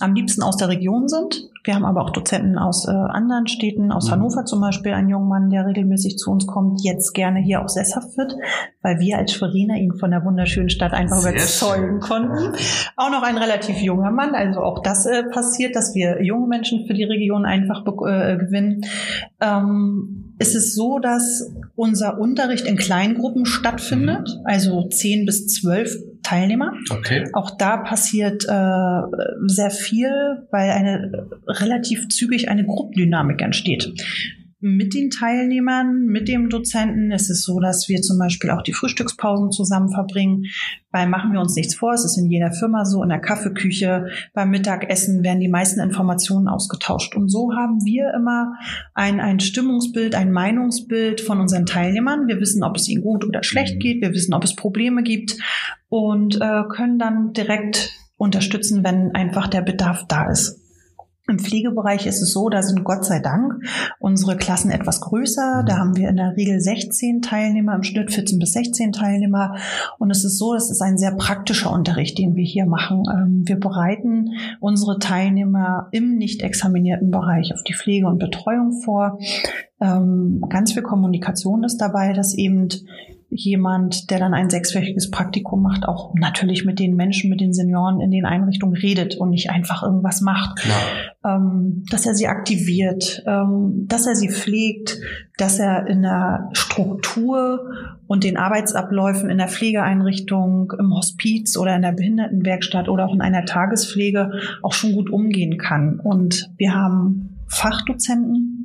am 0.00 0.14
liebsten 0.14 0.42
aus 0.42 0.56
der 0.56 0.68
Region 0.68 1.08
sind. 1.08 1.48
Wir 1.64 1.74
haben 1.74 1.84
aber 1.84 2.02
auch 2.02 2.10
Dozenten 2.10 2.58
aus 2.58 2.88
äh, 2.88 2.90
anderen 2.90 3.46
Städten, 3.46 3.92
aus 3.92 4.08
mhm. 4.08 4.12
Hannover 4.12 4.44
zum 4.44 4.60
Beispiel, 4.60 4.92
ein 4.92 5.08
junger 5.08 5.26
Mann, 5.26 5.50
der 5.50 5.66
regelmäßig 5.66 6.18
zu 6.18 6.30
uns 6.30 6.46
kommt, 6.46 6.80
jetzt 6.82 7.12
gerne 7.12 7.38
hier 7.38 7.62
auch 7.62 7.68
sesshaft 7.68 8.16
wird, 8.16 8.34
weil 8.82 8.98
wir 8.98 9.18
als 9.18 9.32
Schweriner 9.32 9.76
ihn 9.76 9.94
von 9.94 10.10
der 10.10 10.24
wunderschönen 10.24 10.70
Stadt 10.70 10.92
einfach 10.92 11.18
Sehr 11.18 11.32
überzeugen 11.32 11.86
schön. 11.90 12.00
konnten. 12.00 12.56
Auch 12.96 13.10
noch 13.10 13.22
ein 13.22 13.38
relativ 13.38 13.76
junger 13.78 14.10
Mann, 14.10 14.34
also 14.34 14.60
auch 14.60 14.82
das 14.82 15.06
äh, 15.06 15.22
passiert, 15.24 15.76
dass 15.76 15.94
wir 15.94 16.22
junge 16.22 16.48
Menschen 16.48 16.86
für 16.86 16.94
die 16.94 17.04
Region 17.04 17.44
einfach 17.44 17.82
äh, 17.86 18.36
gewinnen. 18.36 18.84
Ähm, 19.40 20.34
es 20.38 20.56
ist 20.56 20.74
so, 20.74 20.98
dass 20.98 21.52
unser 21.74 22.18
Unterricht 22.18 22.66
in 22.66 22.76
Kleingruppen 22.76 23.46
stattfindet, 23.46 24.28
mhm. 24.28 24.46
also 24.46 24.88
zehn 24.88 25.26
bis 25.26 25.48
zwölf 25.48 25.96
Teilnehmer. 26.22 26.74
Okay. 26.90 27.28
Auch 27.32 27.56
da 27.56 27.78
passiert 27.78 28.44
äh, 28.44 29.00
sehr 29.46 29.70
viel, 29.70 30.46
weil 30.50 30.70
eine 30.70 31.28
relativ 31.46 32.08
zügig 32.08 32.48
eine 32.48 32.64
Gruppendynamik 32.64 33.40
entsteht 33.42 33.92
mit 34.64 34.94
den 34.94 35.10
Teilnehmern, 35.10 36.06
mit 36.06 36.28
dem 36.28 36.48
Dozenten 36.48 37.10
ist 37.10 37.28
es 37.30 37.42
so, 37.42 37.58
dass 37.58 37.88
wir 37.88 38.00
zum 38.00 38.16
Beispiel 38.16 38.50
auch 38.50 38.62
die 38.62 38.72
Frühstückspausen 38.72 39.50
zusammen 39.50 39.90
verbringen, 39.90 40.44
weil 40.92 41.08
machen 41.08 41.32
wir 41.32 41.40
uns 41.40 41.56
nichts 41.56 41.74
vor, 41.74 41.92
es 41.92 42.04
ist 42.04 42.16
in 42.16 42.30
jeder 42.30 42.52
Firma 42.52 42.84
so, 42.84 43.02
in 43.02 43.08
der 43.08 43.18
Kaffeeküche, 43.18 44.06
beim 44.32 44.50
Mittagessen 44.50 45.24
werden 45.24 45.40
die 45.40 45.48
meisten 45.48 45.80
Informationen 45.80 46.46
ausgetauscht. 46.46 47.16
Und 47.16 47.28
so 47.28 47.52
haben 47.56 47.84
wir 47.84 48.14
immer 48.14 48.54
ein, 48.94 49.18
ein 49.18 49.40
Stimmungsbild, 49.40 50.14
ein 50.14 50.30
Meinungsbild 50.30 51.20
von 51.20 51.40
unseren 51.40 51.66
Teilnehmern. 51.66 52.28
Wir 52.28 52.38
wissen, 52.38 52.62
ob 52.62 52.76
es 52.76 52.88
ihnen 52.88 53.02
gut 53.02 53.24
oder 53.24 53.42
schlecht 53.42 53.80
geht, 53.80 54.00
wir 54.00 54.12
wissen, 54.12 54.32
ob 54.32 54.44
es 54.44 54.54
Probleme 54.54 55.02
gibt 55.02 55.38
und 55.88 56.40
äh, 56.40 56.62
können 56.70 57.00
dann 57.00 57.32
direkt 57.32 57.90
unterstützen, 58.16 58.84
wenn 58.84 59.12
einfach 59.16 59.48
der 59.48 59.62
Bedarf 59.62 60.04
da 60.06 60.30
ist. 60.30 60.61
Im 61.28 61.38
Pflegebereich 61.38 62.06
ist 62.06 62.20
es 62.20 62.32
so, 62.32 62.48
da 62.48 62.64
sind 62.64 62.82
Gott 62.82 63.04
sei 63.04 63.20
Dank 63.20 63.54
unsere 64.00 64.36
Klassen 64.36 64.72
etwas 64.72 65.00
größer. 65.00 65.62
Da 65.64 65.78
haben 65.78 65.96
wir 65.96 66.08
in 66.08 66.16
der 66.16 66.36
Regel 66.36 66.60
16 66.60 67.22
Teilnehmer, 67.22 67.76
im 67.76 67.84
Schnitt 67.84 68.12
14 68.12 68.40
bis 68.40 68.52
16 68.54 68.90
Teilnehmer. 68.90 69.54
Und 70.00 70.10
es 70.10 70.24
ist 70.24 70.36
so, 70.36 70.54
es 70.54 70.68
ist 70.68 70.82
ein 70.82 70.98
sehr 70.98 71.12
praktischer 71.12 71.70
Unterricht, 71.70 72.18
den 72.18 72.34
wir 72.34 72.44
hier 72.44 72.66
machen. 72.66 73.04
Ähm, 73.08 73.42
wir 73.46 73.60
bereiten 73.60 74.30
unsere 74.58 74.98
Teilnehmer 74.98 75.88
im 75.92 76.16
nicht 76.16 76.42
examinierten 76.42 77.12
Bereich 77.12 77.54
auf 77.54 77.62
die 77.62 77.74
Pflege 77.74 78.08
und 78.08 78.18
Betreuung 78.18 78.72
vor. 78.82 79.20
Ähm, 79.80 80.44
ganz 80.48 80.72
viel 80.72 80.82
Kommunikation 80.82 81.62
ist 81.62 81.78
dabei, 81.78 82.12
dass 82.12 82.34
eben 82.34 82.68
jemand, 83.34 84.10
der 84.10 84.18
dann 84.18 84.34
ein 84.34 84.50
sechswöchiges 84.50 85.10
Praktikum 85.10 85.62
macht, 85.62 85.88
auch 85.88 86.12
natürlich 86.14 86.64
mit 86.64 86.78
den 86.78 86.94
Menschen, 86.94 87.30
mit 87.30 87.40
den 87.40 87.54
Senioren 87.54 88.00
in 88.00 88.10
den 88.10 88.26
Einrichtungen 88.26 88.76
redet 88.76 89.16
und 89.16 89.30
nicht 89.30 89.50
einfach 89.50 89.82
irgendwas 89.82 90.20
macht. 90.20 90.60
Ähm, 91.24 91.84
dass 91.90 92.04
er 92.04 92.14
sie 92.14 92.26
aktiviert, 92.26 93.22
ähm, 93.26 93.86
dass 93.86 94.06
er 94.06 94.16
sie 94.16 94.28
pflegt, 94.28 94.98
dass 95.38 95.58
er 95.58 95.86
in 95.86 96.02
der 96.02 96.50
Struktur 96.52 97.70
und 98.06 98.24
den 98.24 98.36
Arbeitsabläufen 98.36 99.30
in 99.30 99.38
der 99.38 99.48
Pflegeeinrichtung, 99.48 100.72
im 100.78 100.94
Hospiz 100.94 101.56
oder 101.56 101.74
in 101.74 101.82
der 101.82 101.92
Behindertenwerkstatt 101.92 102.88
oder 102.88 103.06
auch 103.06 103.14
in 103.14 103.22
einer 103.22 103.44
Tagespflege 103.44 104.32
auch 104.62 104.74
schon 104.74 104.92
gut 104.92 105.10
umgehen 105.10 105.56
kann. 105.58 105.98
Und 106.00 106.50
wir 106.58 106.74
haben 106.74 107.38
Fachdozenten, 107.48 108.62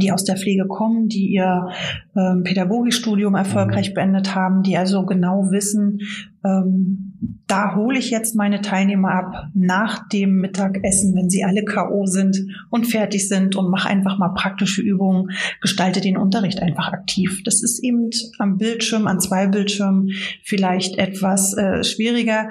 die 0.00 0.12
aus 0.12 0.24
der 0.24 0.36
Pflege 0.36 0.66
kommen, 0.66 1.08
die 1.08 1.28
ihr 1.28 1.68
ähm, 2.16 2.42
Pädagogikstudium 2.42 3.34
erfolgreich 3.34 3.90
mhm. 3.90 3.94
beendet 3.94 4.34
haben, 4.34 4.62
die 4.62 4.76
also 4.76 5.06
genau 5.06 5.50
wissen, 5.50 6.00
ähm, 6.44 7.09
da 7.46 7.74
hole 7.74 7.98
ich 7.98 8.10
jetzt 8.10 8.34
meine 8.34 8.60
Teilnehmer 8.60 9.10
ab 9.10 9.48
nach 9.54 10.08
dem 10.08 10.40
Mittagessen, 10.40 11.14
wenn 11.14 11.28
sie 11.28 11.44
alle 11.44 11.64
KO 11.64 12.06
sind 12.06 12.46
und 12.70 12.86
fertig 12.86 13.28
sind 13.28 13.56
und 13.56 13.70
mache 13.70 13.88
einfach 13.88 14.18
mal 14.18 14.30
praktische 14.30 14.80
Übungen, 14.80 15.30
gestalte 15.60 16.00
den 16.00 16.16
Unterricht 16.16 16.62
einfach 16.62 16.92
aktiv. 16.92 17.42
Das 17.44 17.62
ist 17.62 17.82
eben 17.82 18.10
am 18.38 18.56
Bildschirm, 18.56 19.06
an 19.06 19.20
zwei 19.20 19.46
Bildschirmen 19.48 20.12
vielleicht 20.44 20.96
etwas 20.98 21.54
äh, 21.54 21.84
schwieriger. 21.84 22.50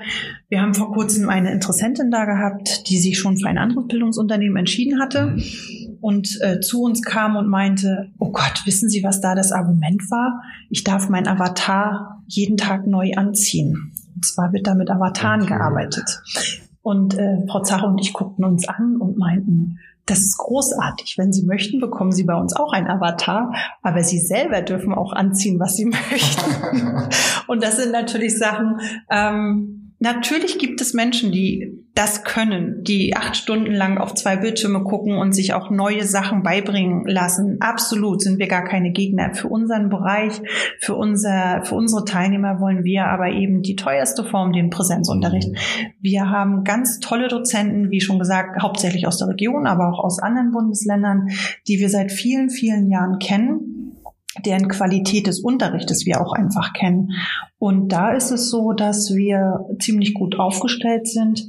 Wir 0.49 0.61
haben 0.61 0.73
vor 0.73 0.91
kurzem 0.91 1.29
eine 1.29 1.51
Interessentin 1.51 2.11
da 2.11 2.25
gehabt, 2.25 2.89
die 2.89 2.99
sich 2.99 3.17
schon 3.17 3.37
für 3.37 3.47
ein 3.47 3.57
anderes 3.57 3.87
Bildungsunternehmen 3.87 4.57
entschieden 4.57 4.99
hatte 4.99 5.35
und 6.01 6.39
äh, 6.41 6.59
zu 6.59 6.83
uns 6.83 7.01
kam 7.01 7.35
und 7.35 7.47
meinte, 7.47 8.11
oh 8.19 8.31
Gott, 8.31 8.61
wissen 8.65 8.89
Sie, 8.89 9.03
was 9.03 9.21
da 9.21 9.33
das 9.33 9.51
Argument 9.51 10.09
war? 10.11 10.41
Ich 10.69 10.83
darf 10.83 11.09
mein 11.09 11.27
Avatar 11.27 12.23
jeden 12.27 12.57
Tag 12.57 12.85
neu 12.85 13.13
anziehen. 13.15 13.93
Und 14.19 14.25
zwar 14.25 14.51
wird 14.51 14.67
da 14.67 14.75
mit 14.75 14.91
Avataren 14.91 15.43
okay. 15.43 15.53
gearbeitet. 15.53 16.21
Und 16.81 17.17
äh, 17.17 17.37
Frau 17.47 17.61
Zache 17.61 17.85
und 17.85 17.99
ich 17.99 18.11
guckten 18.11 18.43
uns 18.43 18.67
an 18.67 18.97
und 18.97 19.17
meinten, 19.17 19.79
das 20.05 20.19
ist 20.19 20.37
großartig. 20.37 21.15
Wenn 21.17 21.31
Sie 21.31 21.45
möchten, 21.45 21.79
bekommen 21.79 22.11
Sie 22.11 22.25
bei 22.25 22.35
uns 22.35 22.53
auch 22.53 22.73
ein 22.73 22.89
Avatar, 22.89 23.53
aber 23.81 24.03
Sie 24.03 24.19
selber 24.19 24.61
dürfen 24.61 24.93
auch 24.93 25.13
anziehen, 25.13 25.57
was 25.57 25.77
Sie 25.77 25.85
möchten. 26.11 27.07
und 27.47 27.63
das 27.63 27.77
sind 27.77 27.93
natürlich 27.93 28.37
Sachen, 28.37 28.81
ähm, 29.09 29.79
Natürlich 30.01 30.57
gibt 30.59 30.79
es 30.79 30.93
Menschen, 30.93 31.33
die 31.33 31.85
das 31.99 32.23
können, 32.23 32.81
die 32.85 33.13
acht 33.17 33.35
Stunden 33.35 33.73
lang 33.73 33.97
auf 33.97 34.13
zwei 34.13 34.37
Bildschirme 34.37 34.83
gucken 34.83 35.17
und 35.17 35.33
sich 35.33 35.53
auch 35.53 35.69
neue 35.69 36.05
Sachen 36.05 36.43
beibringen 36.43 37.05
lassen. 37.05 37.57
Absolut 37.59 38.21
sind 38.21 38.39
wir 38.39 38.47
gar 38.47 38.63
keine 38.63 38.91
Gegner. 38.91 39.33
Für 39.33 39.49
unseren 39.49 39.89
Bereich, 39.89 40.31
für 40.79 40.95
unser, 40.95 41.65
für 41.65 41.75
unsere 41.75 42.05
Teilnehmer 42.05 42.61
wollen 42.61 42.85
wir 42.85 43.07
aber 43.07 43.31
eben 43.31 43.63
die 43.63 43.75
teuerste 43.75 44.23
Form, 44.23 44.53
den 44.53 44.69
Präsenzunterricht. 44.69 45.49
Wir 45.99 46.29
haben 46.29 46.63
ganz 46.63 47.01
tolle 47.01 47.27
Dozenten, 47.27 47.91
wie 47.91 47.99
schon 47.99 48.17
gesagt, 48.17 48.61
hauptsächlich 48.61 49.05
aus 49.05 49.17
der 49.17 49.27
Region, 49.27 49.67
aber 49.67 49.89
auch 49.89 49.99
aus 50.01 50.19
anderen 50.19 50.51
Bundesländern, 50.51 51.27
die 51.67 51.79
wir 51.79 51.89
seit 51.89 52.13
vielen, 52.13 52.49
vielen 52.49 52.89
Jahren 52.89 53.19
kennen 53.19 53.68
deren 54.45 54.67
Qualität 54.67 55.27
des 55.27 55.39
Unterrichtes 55.39 56.05
wir 56.05 56.21
auch 56.21 56.33
einfach 56.33 56.73
kennen. 56.73 57.11
Und 57.57 57.91
da 57.91 58.11
ist 58.11 58.31
es 58.31 58.49
so, 58.49 58.73
dass 58.73 59.13
wir 59.15 59.65
ziemlich 59.79 60.13
gut 60.13 60.39
aufgestellt 60.39 61.07
sind. 61.07 61.47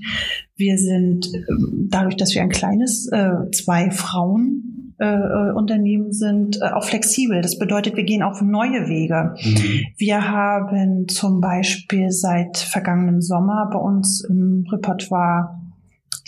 Wir 0.56 0.78
sind 0.78 1.30
ähm, 1.34 1.88
dadurch, 1.90 2.16
dass 2.16 2.34
wir 2.34 2.42
ein 2.42 2.48
kleines 2.48 3.06
äh, 3.12 3.50
zwei 3.52 3.90
Frauen 3.90 4.94
äh, 4.98 5.06
äh, 5.06 5.52
Unternehmen 5.52 6.12
sind, 6.12 6.60
äh, 6.60 6.72
auch 6.74 6.84
flexibel. 6.84 7.40
Das 7.40 7.58
bedeutet, 7.58 7.96
wir 7.96 8.04
gehen 8.04 8.22
auf 8.22 8.42
neue 8.42 8.88
Wege. 8.88 9.34
Mhm. 9.42 9.86
Wir 9.96 10.30
haben 10.30 11.08
zum 11.08 11.40
Beispiel 11.40 12.10
seit 12.10 12.58
vergangenem 12.58 13.22
Sommer 13.22 13.70
bei 13.72 13.78
uns 13.78 14.22
im 14.28 14.66
Repertoire 14.70 15.59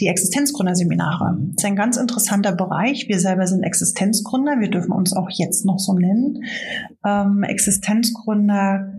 die 0.02 0.08
Existenzgründerseminare. 0.08 1.38
Das 1.54 1.64
ist 1.64 1.64
ein 1.64 1.76
ganz 1.76 1.96
interessanter 1.96 2.52
Bereich. 2.52 3.08
Wir 3.08 3.20
selber 3.20 3.46
sind 3.46 3.62
Existenzgründer. 3.62 4.58
Wir 4.58 4.68
dürfen 4.68 4.92
uns 4.92 5.12
auch 5.14 5.30
jetzt 5.30 5.64
noch 5.64 5.78
so 5.78 5.94
nennen. 5.94 6.42
Ähm, 7.06 7.44
Existenzgründer 7.44 8.92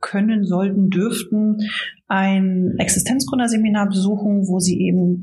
können, 0.00 0.44
sollten, 0.44 0.90
dürften 0.90 1.58
ein 2.06 2.76
Existenzgründerseminar 2.78 3.88
besuchen, 3.88 4.46
wo 4.46 4.60
sie 4.60 4.80
eben 4.80 5.20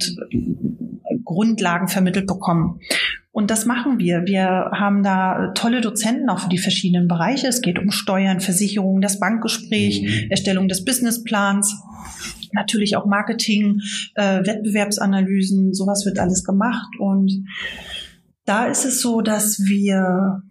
Grundlagen 1.23 1.87
vermittelt 1.87 2.27
bekommen. 2.27 2.79
Und 3.31 3.51
das 3.51 3.65
machen 3.65 3.97
wir. 3.97 4.25
Wir 4.25 4.71
haben 4.73 5.03
da 5.03 5.51
tolle 5.55 5.81
Dozenten 5.81 6.29
auch 6.29 6.39
für 6.39 6.49
die 6.49 6.57
verschiedenen 6.57 7.07
Bereiche. 7.07 7.47
Es 7.47 7.61
geht 7.61 7.79
um 7.79 7.91
Steuern, 7.91 8.39
Versicherungen, 8.39 9.01
das 9.01 9.19
Bankgespräch, 9.19 10.01
mhm. 10.01 10.31
Erstellung 10.31 10.67
des 10.67 10.85
Businessplans 10.85 11.81
natürlich 12.55 12.97
auch 12.97 13.05
Marketing, 13.05 13.81
äh, 14.15 14.45
Wettbewerbsanalysen, 14.45 15.73
sowas 15.73 16.05
wird 16.05 16.19
alles 16.19 16.43
gemacht. 16.43 16.89
Und 16.99 17.31
da 18.45 18.65
ist 18.65 18.85
es 18.85 19.01
so, 19.01 19.21
dass 19.21 19.59
wir 19.65 20.41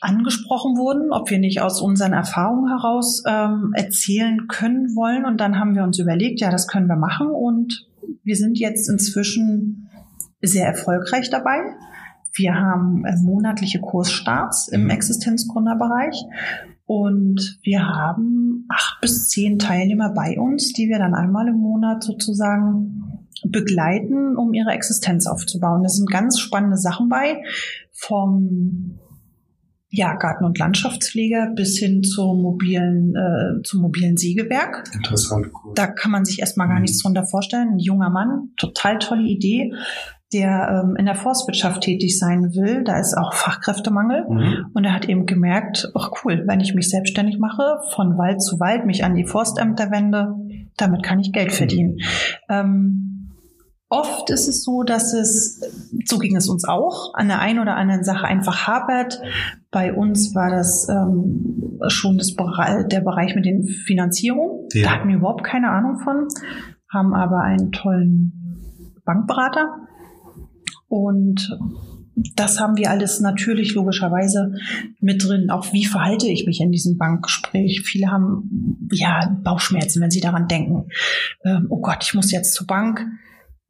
angesprochen 0.00 0.76
wurden, 0.76 1.12
ob 1.12 1.30
wir 1.30 1.38
nicht 1.38 1.60
aus 1.60 1.80
unseren 1.80 2.12
Erfahrungen 2.12 2.68
heraus 2.68 3.22
ähm, 3.26 3.72
erzählen 3.74 4.46
können 4.48 4.94
wollen. 4.94 5.24
Und 5.24 5.40
dann 5.40 5.58
haben 5.58 5.74
wir 5.74 5.82
uns 5.82 5.98
überlegt, 5.98 6.40
ja, 6.40 6.50
das 6.50 6.68
können 6.68 6.86
wir 6.86 6.96
machen. 6.96 7.28
Und 7.28 7.86
wir 8.24 8.36
sind 8.36 8.58
jetzt 8.58 8.88
inzwischen 8.88 9.88
sehr 10.40 10.66
erfolgreich 10.66 11.30
dabei. 11.30 11.60
Wir 12.34 12.54
haben 12.54 13.04
äh, 13.04 13.14
monatliche 13.22 13.80
Kursstarts 13.80 14.68
im 14.68 14.84
mhm. 14.84 14.90
Existenzgründerbereich 14.90 16.24
und 16.92 17.58
wir 17.62 17.86
haben 17.86 18.66
acht 18.68 19.00
bis 19.00 19.30
zehn 19.30 19.58
Teilnehmer 19.58 20.12
bei 20.12 20.38
uns, 20.38 20.74
die 20.74 20.90
wir 20.90 20.98
dann 20.98 21.14
einmal 21.14 21.48
im 21.48 21.56
Monat 21.56 22.04
sozusagen 22.04 23.28
begleiten, 23.46 24.36
um 24.36 24.52
ihre 24.52 24.72
Existenz 24.72 25.26
aufzubauen. 25.26 25.82
Da 25.82 25.88
sind 25.88 26.10
ganz 26.10 26.38
spannende 26.38 26.76
Sachen 26.76 27.08
bei, 27.08 27.42
vom 27.92 28.98
ja, 29.88 30.16
Garten- 30.16 30.44
und 30.44 30.58
Landschaftspfleger 30.58 31.54
bis 31.56 31.78
hin 31.78 32.02
zum 32.02 32.42
mobilen, 32.42 33.14
äh, 33.16 33.62
zum 33.62 33.80
mobilen 33.80 34.18
Sägewerk. 34.18 34.84
Interessant, 34.94 35.46
cool. 35.64 35.72
Da 35.74 35.86
kann 35.86 36.10
man 36.10 36.26
sich 36.26 36.40
erstmal 36.40 36.68
gar 36.68 36.76
mhm. 36.76 36.82
nichts 36.82 37.02
drunter 37.02 37.24
vorstellen. 37.24 37.70
Ein 37.72 37.78
junger 37.78 38.10
Mann, 38.10 38.50
total 38.58 38.98
tolle 38.98 39.22
Idee 39.22 39.72
der 40.32 40.84
ähm, 40.84 40.96
in 40.96 41.06
der 41.06 41.14
Forstwirtschaft 41.14 41.82
tätig 41.82 42.18
sein 42.18 42.54
will. 42.54 42.84
Da 42.84 42.98
ist 42.98 43.16
auch 43.16 43.34
Fachkräftemangel. 43.34 44.26
Mhm. 44.28 44.66
Und 44.74 44.84
er 44.84 44.94
hat 44.94 45.08
eben 45.08 45.26
gemerkt, 45.26 45.90
ach 45.94 46.10
cool, 46.24 46.44
wenn 46.46 46.60
ich 46.60 46.74
mich 46.74 46.88
selbstständig 46.90 47.38
mache, 47.38 47.78
von 47.94 48.18
Wald 48.18 48.42
zu 48.42 48.58
Wald, 48.60 48.86
mich 48.86 49.04
an 49.04 49.14
die 49.14 49.26
Forstämter 49.26 49.90
wende, 49.90 50.34
damit 50.76 51.02
kann 51.02 51.20
ich 51.20 51.32
Geld 51.32 51.50
mhm. 51.50 51.54
verdienen. 51.54 51.96
Ähm, 52.48 53.12
Oft 53.92 54.30
ist 54.30 54.48
es 54.48 54.64
so, 54.64 54.84
dass 54.84 55.12
es, 55.12 55.60
so 56.06 56.16
ging 56.16 56.34
es 56.34 56.48
uns 56.48 56.64
auch, 56.66 57.12
an 57.12 57.28
der 57.28 57.40
einen 57.40 57.58
oder 57.58 57.76
anderen 57.76 58.04
Sache 58.04 58.26
einfach 58.26 58.66
hapert. 58.66 59.20
Bei 59.70 59.92
uns 59.92 60.34
war 60.34 60.48
das 60.48 60.88
ähm, 60.88 61.78
schon 61.88 62.16
das 62.16 62.34
der 62.34 63.00
Bereich 63.02 63.34
mit 63.34 63.44
den 63.44 63.68
Finanzierungen. 63.68 64.66
Ja. 64.72 64.84
Da 64.84 64.90
hatten 64.94 65.08
wir 65.10 65.16
überhaupt 65.16 65.44
keine 65.44 65.68
Ahnung 65.68 65.98
von, 65.98 66.26
haben 66.90 67.12
aber 67.12 67.42
einen 67.42 67.70
tollen 67.70 68.32
Bankberater, 69.04 69.68
und 70.92 71.58
das 72.36 72.60
haben 72.60 72.76
wir 72.76 72.90
alles 72.90 73.20
natürlich 73.20 73.72
logischerweise 73.72 74.52
mit 75.00 75.24
drin. 75.24 75.48
Auch 75.48 75.72
wie 75.72 75.86
verhalte 75.86 76.28
ich 76.28 76.44
mich 76.44 76.60
in 76.60 76.70
diesem 76.70 76.98
Bankgespräch? 76.98 77.80
Viele 77.80 78.08
haben 78.08 78.90
ja 78.92 79.34
Bauchschmerzen, 79.42 80.02
wenn 80.02 80.10
sie 80.10 80.20
daran 80.20 80.48
denken. 80.48 80.90
Ähm, 81.46 81.68
oh 81.70 81.80
Gott, 81.80 82.04
ich 82.04 82.12
muss 82.12 82.30
jetzt 82.30 82.52
zur 82.52 82.66
Bank 82.66 83.06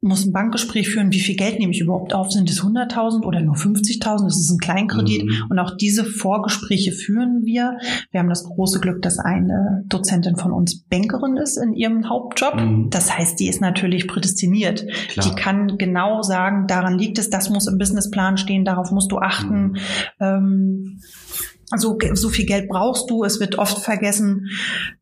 muss 0.03 0.25
ein 0.25 0.33
Bankgespräch 0.33 0.89
führen, 0.89 1.11
wie 1.11 1.19
viel 1.19 1.35
Geld 1.35 1.59
nehme 1.59 1.71
ich 1.71 1.79
überhaupt 1.79 2.13
auf? 2.13 2.31
Sind 2.31 2.49
es 2.49 2.61
100.000 2.61 3.23
oder 3.23 3.41
nur 3.41 3.55
50.000? 3.55 4.25
Das 4.25 4.37
ist 4.37 4.51
ein 4.51 4.57
Kleinkredit. 4.57 5.25
Mhm. 5.25 5.45
Und 5.49 5.59
auch 5.59 5.77
diese 5.77 6.05
Vorgespräche 6.05 6.91
führen 6.91 7.45
wir. 7.45 7.77
Wir 8.11 8.19
haben 8.19 8.29
das 8.29 8.43
große 8.43 8.79
Glück, 8.79 9.01
dass 9.01 9.17
eine 9.17 9.83
Dozentin 9.87 10.35
von 10.35 10.51
uns 10.51 10.83
Bankerin 10.83 11.37
ist 11.37 11.57
in 11.57 11.73
ihrem 11.73 12.09
Hauptjob. 12.09 12.55
Mhm. 12.55 12.89
Das 12.89 13.17
heißt, 13.17 13.39
die 13.39 13.47
ist 13.47 13.61
natürlich 13.61 14.07
prädestiniert. 14.07 14.85
Klar. 15.09 15.25
Die 15.25 15.35
kann 15.35 15.77
genau 15.77 16.21
sagen, 16.21 16.67
daran 16.67 16.97
liegt 16.97 17.17
es, 17.17 17.29
das 17.29 17.49
muss 17.49 17.67
im 17.67 17.77
Businessplan 17.77 18.37
stehen, 18.37 18.65
darauf 18.65 18.91
musst 18.91 19.11
du 19.11 19.19
achten. 19.19 19.63
Mhm. 19.63 19.77
Ähm, 20.19 20.99
so, 21.75 21.97
so 22.13 22.29
viel 22.29 22.45
Geld 22.45 22.69
brauchst 22.69 23.09
du, 23.09 23.23
es 23.23 23.39
wird 23.39 23.57
oft 23.57 23.79
vergessen. 23.79 24.49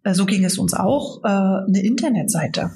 Äh, 0.04 0.14
so 0.14 0.26
ging 0.26 0.46
es 0.46 0.58
uns 0.58 0.74
auch. 0.74 1.24
Äh, 1.24 1.28
eine 1.28 1.82
Internetseite. 1.84 2.72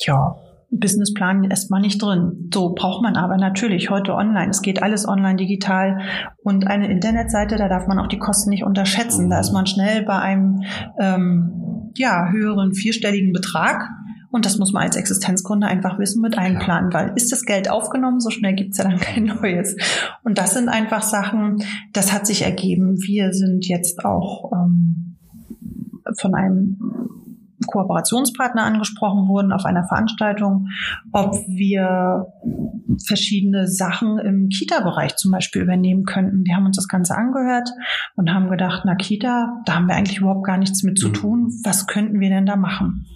Ja, 0.00 0.36
Businessplan 0.78 1.44
erstmal 1.44 1.80
nicht 1.80 2.02
drin. 2.02 2.50
So 2.52 2.74
braucht 2.74 3.02
man 3.02 3.16
aber 3.16 3.36
natürlich 3.36 3.90
heute 3.90 4.14
online. 4.14 4.50
Es 4.50 4.62
geht 4.62 4.82
alles 4.82 5.06
online, 5.06 5.36
digital. 5.36 6.00
Und 6.42 6.66
eine 6.66 6.90
Internetseite, 6.90 7.56
da 7.56 7.68
darf 7.68 7.86
man 7.86 7.98
auch 7.98 8.08
die 8.08 8.18
Kosten 8.18 8.50
nicht 8.50 8.64
unterschätzen. 8.64 9.30
Da 9.30 9.40
ist 9.40 9.52
man 9.52 9.66
schnell 9.66 10.02
bei 10.04 10.18
einem 10.18 10.62
ähm, 10.98 11.92
ja, 11.96 12.30
höheren 12.30 12.74
vierstelligen 12.74 13.32
Betrag. 13.32 13.88
Und 14.30 14.46
das 14.46 14.58
muss 14.58 14.72
man 14.72 14.82
als 14.82 14.96
Existenzkunde 14.96 15.68
einfach 15.68 16.00
wissen 16.00 16.20
mit 16.20 16.36
einplanen, 16.36 16.92
weil 16.92 17.12
ist 17.14 17.30
das 17.30 17.44
Geld 17.44 17.70
aufgenommen, 17.70 18.18
so 18.18 18.30
schnell 18.30 18.54
gibt's 18.54 18.78
ja 18.78 18.84
dann 18.84 18.98
kein 18.98 19.24
neues. 19.42 19.76
Und 20.24 20.38
das 20.38 20.54
sind 20.54 20.68
einfach 20.68 21.02
Sachen, 21.02 21.62
das 21.92 22.12
hat 22.12 22.26
sich 22.26 22.42
ergeben. 22.42 22.96
Wir 23.00 23.32
sind 23.32 23.64
jetzt 23.68 24.04
auch 24.04 24.50
ähm, 24.52 25.14
von 26.18 26.34
einem 26.34 26.78
Kooperationspartner 27.66 28.62
angesprochen 28.62 29.28
wurden 29.28 29.52
auf 29.52 29.64
einer 29.64 29.84
Veranstaltung, 29.84 30.68
ob 31.12 31.34
wir 31.48 32.26
verschiedene 33.06 33.66
Sachen 33.66 34.18
im 34.18 34.48
Kita-Bereich 34.48 35.16
zum 35.16 35.32
Beispiel 35.32 35.62
übernehmen 35.62 36.04
könnten. 36.04 36.44
Wir 36.44 36.56
haben 36.56 36.66
uns 36.66 36.76
das 36.76 36.88
Ganze 36.88 37.16
angehört 37.16 37.70
und 38.16 38.32
haben 38.32 38.50
gedacht, 38.50 38.82
na 38.84 38.94
Kita, 38.94 39.62
da 39.66 39.74
haben 39.74 39.88
wir 39.88 39.94
eigentlich 39.94 40.18
überhaupt 40.18 40.44
gar 40.44 40.58
nichts 40.58 40.82
mit 40.82 40.98
zu 40.98 41.08
mhm. 41.08 41.14
tun. 41.14 41.52
Was 41.64 41.86
könnten 41.86 42.20
wir 42.20 42.28
denn 42.28 42.46
da 42.46 42.56
machen? 42.56 43.06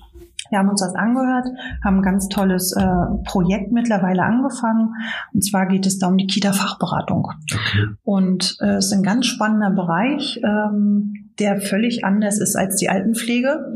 Wir 0.50 0.58
haben 0.58 0.68
uns 0.68 0.80
das 0.80 0.94
angehört, 0.94 1.46
haben 1.84 1.98
ein 1.98 2.02
ganz 2.02 2.28
tolles 2.28 2.72
äh, 2.72 2.86
Projekt 3.24 3.72
mittlerweile 3.72 4.22
angefangen. 4.22 4.94
Und 5.32 5.44
zwar 5.44 5.66
geht 5.66 5.86
es 5.86 5.98
da 5.98 6.08
um 6.08 6.16
die 6.16 6.26
Kita-Fachberatung. 6.26 7.32
Okay. 7.52 7.88
Und 8.02 8.56
äh, 8.60 8.76
es 8.76 8.86
ist 8.86 8.92
ein 8.92 9.02
ganz 9.02 9.26
spannender 9.26 9.70
Bereich, 9.70 10.40
ähm, 10.42 11.27
der 11.38 11.60
völlig 11.60 12.04
anders 12.04 12.40
ist 12.40 12.56
als 12.56 12.76
die 12.76 12.88
Altenpflege 12.88 13.74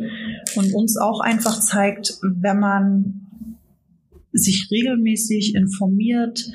und 0.56 0.74
uns 0.74 0.96
auch 0.96 1.20
einfach 1.20 1.60
zeigt, 1.60 2.18
wenn 2.22 2.58
man 2.58 3.22
sich 4.32 4.68
regelmäßig 4.70 5.54
informiert, 5.54 6.50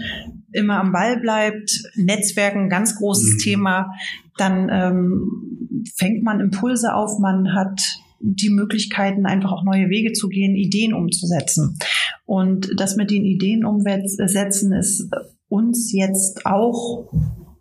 immer 0.51 0.79
am 0.79 0.91
Ball 0.91 1.19
bleibt, 1.19 1.83
Netzwerken, 1.95 2.69
ganz 2.69 2.95
großes 2.95 3.35
mhm. 3.35 3.37
Thema, 3.39 3.91
dann 4.37 4.69
ähm, 4.71 5.83
fängt 5.95 6.23
man 6.23 6.39
Impulse 6.39 6.93
auf, 6.93 7.19
man 7.19 7.53
hat 7.53 7.81
die 8.19 8.49
Möglichkeiten, 8.49 9.25
einfach 9.25 9.51
auch 9.51 9.63
neue 9.63 9.89
Wege 9.89 10.11
zu 10.13 10.27
gehen, 10.27 10.55
Ideen 10.55 10.93
umzusetzen. 10.93 11.77
Und 12.25 12.71
das 12.77 12.95
mit 12.95 13.11
den 13.11 13.25
Ideen 13.25 13.63
umsetzen 13.63 14.73
ist 14.73 15.09
uns 15.49 15.93
jetzt 15.93 16.45
auch 16.45 17.09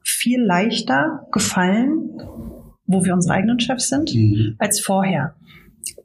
viel 0.03 0.41
leichter 0.41 1.27
gefallen, 1.31 2.11
wo 2.87 3.05
wir 3.05 3.15
unsere 3.15 3.35
eigenen 3.35 3.61
Chefs 3.61 3.89
sind, 3.89 4.15
mhm. 4.15 4.57
als 4.59 4.81
vorher. 4.81 5.35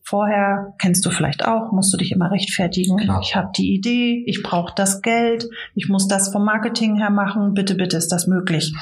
Vorher 0.04 0.74
kennst 0.80 1.06
du 1.06 1.10
vielleicht 1.10 1.46
auch, 1.48 1.72
musst 1.72 1.94
du 1.94 1.98
dich 1.98 2.12
immer 2.12 2.32
rechtfertigen. 2.32 2.98
Klar. 2.98 3.22
Ich 3.24 3.36
habe 3.36 3.52
die 3.56 3.74
Idee, 3.74 4.24
ich 4.26 4.44
brauche 4.44 4.74
das 4.76 5.02
Geld, 5.02 5.48
ich 5.74 5.88
muss 5.88 6.08
das 6.08 6.32
vom 6.32 6.44
Marketing 6.44 6.98
her 6.98 7.10
machen. 7.10 7.54
Bitte, 7.54 7.76
bitte 7.76 7.98
ist 7.98 8.12
das 8.12 8.28
möglich. 8.28 8.74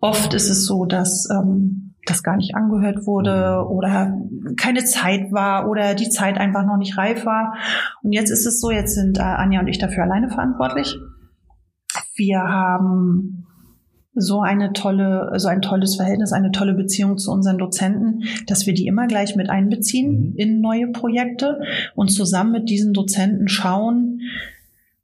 Oft 0.00 0.32
ist 0.32 0.48
es 0.48 0.66
so, 0.66 0.84
dass 0.84 1.28
ähm, 1.30 1.94
das 2.06 2.22
gar 2.22 2.36
nicht 2.36 2.54
angehört 2.54 3.06
wurde 3.06 3.66
oder 3.68 4.16
keine 4.56 4.84
Zeit 4.84 5.32
war 5.32 5.68
oder 5.68 5.94
die 5.94 6.08
Zeit 6.08 6.38
einfach 6.38 6.64
noch 6.64 6.76
nicht 6.76 6.96
reif 6.96 7.26
war. 7.26 7.54
Und 8.02 8.12
jetzt 8.12 8.30
ist 8.30 8.46
es 8.46 8.60
so, 8.60 8.70
jetzt 8.70 8.94
sind 8.94 9.18
äh, 9.18 9.22
Anja 9.22 9.60
und 9.60 9.68
ich 9.68 9.78
dafür 9.78 10.04
alleine 10.04 10.30
verantwortlich. 10.30 10.96
Wir 12.16 12.38
haben 12.38 13.46
so 14.14 14.40
eine 14.40 14.72
tolle, 14.72 15.32
so 15.36 15.48
ein 15.48 15.62
tolles 15.62 15.96
Verhältnis, 15.96 16.32
eine 16.32 16.50
tolle 16.50 16.74
Beziehung 16.74 17.18
zu 17.18 17.30
unseren 17.30 17.58
Dozenten, 17.58 18.24
dass 18.46 18.66
wir 18.66 18.74
die 18.74 18.86
immer 18.86 19.06
gleich 19.06 19.36
mit 19.36 19.50
einbeziehen 19.50 20.30
mhm. 20.30 20.36
in 20.36 20.60
neue 20.60 20.88
Projekte 20.88 21.60
und 21.94 22.08
zusammen 22.08 22.52
mit 22.52 22.70
diesen 22.70 22.92
Dozenten 22.92 23.48
schauen, 23.48 24.20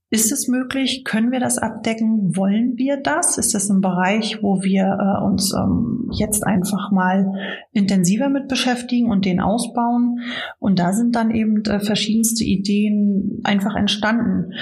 ist 0.09 0.31
es 0.31 0.47
möglich? 0.47 1.05
Können 1.05 1.33
wir 1.33 1.41
das 1.41 1.59
abdecken? 1.59 2.37
Wollen 2.37 2.79
wir 2.79 2.97
das? 2.97 3.39
Ist 3.39 3.55
das 3.55 3.69
ein 3.71 3.81
Bereich, 3.81 4.41
wo 4.41 4.63
wir 4.63 4.85
äh, 4.85 5.25
uns 5.25 5.53
ähm, 5.53 6.09
jetzt 6.13 6.47
einfach 6.47 6.93
mal 6.93 7.35
intensiver 7.73 8.29
mit 8.29 8.47
beschäftigen 8.47 9.11
und 9.11 9.25
den 9.25 9.41
ausbauen? 9.41 10.21
Und 10.61 10.79
da 10.79 10.93
sind 10.93 11.17
dann 11.17 11.33
eben 11.33 11.65
äh, 11.65 11.81
verschiedenste 11.81 12.45
Ideen 12.45 13.41
einfach 13.43 13.75
entstanden. 13.75 14.53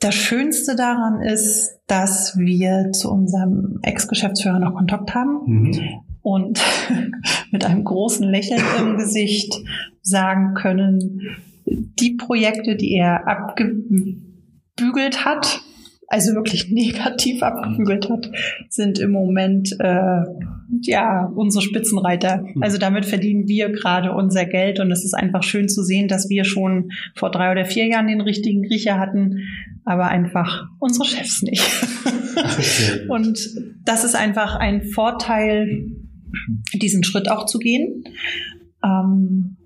Das 0.00 0.14
Schönste 0.14 0.76
daran 0.76 1.20
ist, 1.22 1.80
dass 1.86 2.36
wir 2.36 2.92
zu 2.92 3.10
unserem 3.10 3.78
Ex-Geschäftsführer 3.82 4.58
noch 4.58 4.74
Kontakt 4.74 5.14
haben 5.14 5.40
mhm. 5.46 5.80
und 6.22 6.60
mit 7.50 7.64
einem 7.64 7.84
großen 7.84 8.28
Lächeln 8.28 8.62
im 8.80 8.96
Gesicht 8.98 9.54
sagen 10.02 10.54
können, 10.54 11.20
die 11.66 12.14
Projekte, 12.14 12.76
die 12.76 12.94
er 12.94 13.26
abgebügelt 13.26 15.24
hat, 15.24 15.60
also 16.08 16.34
wirklich 16.34 16.70
negativ 16.70 17.42
abgebügelt 17.42 18.08
hat, 18.10 18.30
sind 18.68 18.98
im 18.98 19.10
Moment 19.10 19.74
äh, 19.78 20.22
ja 20.82 21.26
unsere 21.34 21.62
Spitzenreiter. 21.62 22.44
Also 22.60 22.78
damit 22.78 23.04
verdienen 23.04 23.48
wir 23.48 23.70
gerade 23.70 24.12
unser 24.12 24.44
Geld 24.44 24.80
und 24.80 24.90
es 24.90 25.04
ist 25.04 25.14
einfach 25.14 25.42
schön 25.42 25.68
zu 25.68 25.82
sehen, 25.82 26.08
dass 26.08 26.28
wir 26.28 26.44
schon 26.44 26.90
vor 27.14 27.30
drei 27.30 27.52
oder 27.52 27.64
vier 27.64 27.86
Jahren 27.86 28.08
den 28.08 28.20
richtigen 28.20 28.62
Griecher 28.62 28.98
hatten, 28.98 29.40
aber 29.86 30.08
einfach 30.08 30.68
unsere 30.80 31.06
Chefs 31.06 31.42
nicht. 31.42 31.62
und 33.08 33.38
das 33.84 34.04
ist 34.04 34.16
einfach 34.16 34.56
ein 34.56 34.82
Vorteil, 34.82 35.86
diesen 36.74 37.04
Schritt 37.04 37.30
auch 37.30 37.46
zu 37.46 37.58
gehen. 37.58 38.04
Ähm, 38.84 39.56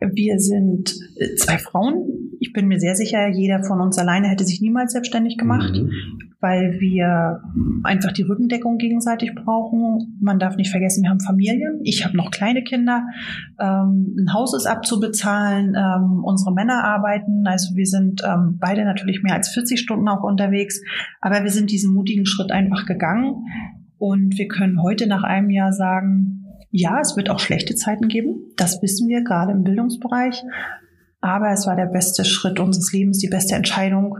wir 0.00 0.38
sind 0.40 0.92
äh, 1.16 1.36
zwei 1.36 1.58
Frauen. 1.58 2.21
Ich 2.52 2.54
bin 2.54 2.68
mir 2.68 2.78
sehr 2.78 2.94
sicher, 2.94 3.28
jeder 3.28 3.64
von 3.64 3.80
uns 3.80 3.96
alleine 3.96 4.28
hätte 4.28 4.44
sich 4.44 4.60
niemals 4.60 4.92
selbstständig 4.92 5.38
gemacht, 5.38 5.72
mhm. 5.72 5.90
weil 6.38 6.78
wir 6.80 7.40
einfach 7.82 8.12
die 8.12 8.24
Rückendeckung 8.24 8.76
gegenseitig 8.76 9.34
brauchen. 9.34 10.18
Man 10.20 10.38
darf 10.38 10.56
nicht 10.56 10.70
vergessen, 10.70 11.02
wir 11.02 11.08
haben 11.08 11.20
Familien. 11.20 11.80
Ich 11.82 12.04
habe 12.04 12.14
noch 12.14 12.30
kleine 12.30 12.62
Kinder. 12.62 13.06
Ähm, 13.58 14.16
ein 14.18 14.34
Haus 14.34 14.54
ist 14.54 14.66
abzubezahlen. 14.66 15.74
Ähm, 15.74 16.22
unsere 16.24 16.52
Männer 16.52 16.84
arbeiten. 16.84 17.46
Also 17.46 17.74
wir 17.74 17.86
sind 17.86 18.20
ähm, 18.22 18.58
beide 18.60 18.84
natürlich 18.84 19.22
mehr 19.22 19.32
als 19.32 19.48
40 19.48 19.80
Stunden 19.80 20.06
auch 20.06 20.22
unterwegs. 20.22 20.82
Aber 21.22 21.44
wir 21.44 21.50
sind 21.50 21.70
diesen 21.70 21.94
mutigen 21.94 22.26
Schritt 22.26 22.52
einfach 22.52 22.84
gegangen. 22.84 23.46
Und 23.96 24.36
wir 24.36 24.48
können 24.48 24.82
heute 24.82 25.06
nach 25.06 25.22
einem 25.22 25.48
Jahr 25.48 25.72
sagen, 25.72 26.44
ja, 26.70 27.00
es 27.00 27.16
wird 27.16 27.30
auch 27.30 27.38
schlechte 27.38 27.76
Zeiten 27.76 28.08
geben. 28.08 28.42
Das 28.58 28.82
wissen 28.82 29.08
wir 29.08 29.24
gerade 29.24 29.52
im 29.52 29.64
Bildungsbereich. 29.64 30.44
Aber 31.22 31.50
es 31.52 31.66
war 31.66 31.76
der 31.76 31.86
beste 31.86 32.24
Schritt 32.24 32.60
unseres 32.60 32.92
Lebens, 32.92 33.18
die 33.18 33.28
beste 33.28 33.54
Entscheidung, 33.54 34.18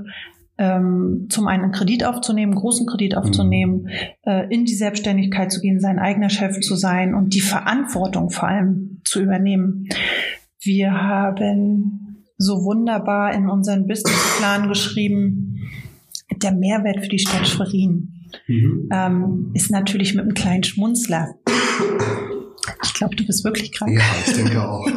ähm, 0.57 1.27
zum 1.29 1.49
einen 1.49 1.65
einen 1.65 1.73
Kredit 1.73 2.05
aufzunehmen, 2.05 2.53
einen 2.53 2.61
großen 2.61 2.87
Kredit 2.87 3.17
aufzunehmen, 3.17 3.83
mhm. 3.83 3.89
äh, 4.23 4.47
in 4.55 4.65
die 4.65 4.75
Selbstständigkeit 4.75 5.51
zu 5.51 5.61
gehen, 5.61 5.81
sein 5.81 5.99
eigener 5.99 6.31
Chef 6.31 6.61
zu 6.61 6.77
sein 6.77 7.15
und 7.15 7.35
die 7.35 7.41
Verantwortung 7.41 8.31
vor 8.31 8.49
allem 8.49 9.01
zu 9.05 9.21
übernehmen. 9.21 9.89
Wir 10.61 10.93
haben 10.93 12.25
so 12.39 12.65
wunderbar 12.65 13.35
in 13.35 13.49
unseren 13.49 13.87
Businessplan 13.89 14.69
geschrieben, 14.69 15.59
der 16.37 16.53
Mehrwert 16.53 17.01
für 17.01 17.09
die 17.09 17.19
Stadt 17.19 17.49
Schwerin 17.49 18.13
mhm. 18.47 18.89
ähm, 18.93 19.51
ist 19.55 19.71
natürlich 19.71 20.15
mit 20.15 20.25
einem 20.25 20.35
kleinen 20.35 20.63
Schmunzler. 20.63 21.35
Ich 22.85 22.95
glaube, 22.95 23.17
du 23.17 23.27
bist 23.27 23.45
wirklich 23.45 23.73
krank. 23.73 23.93
Ja, 23.93 24.05
ich 24.25 24.33
denke 24.35 24.69
auch. 24.69 24.87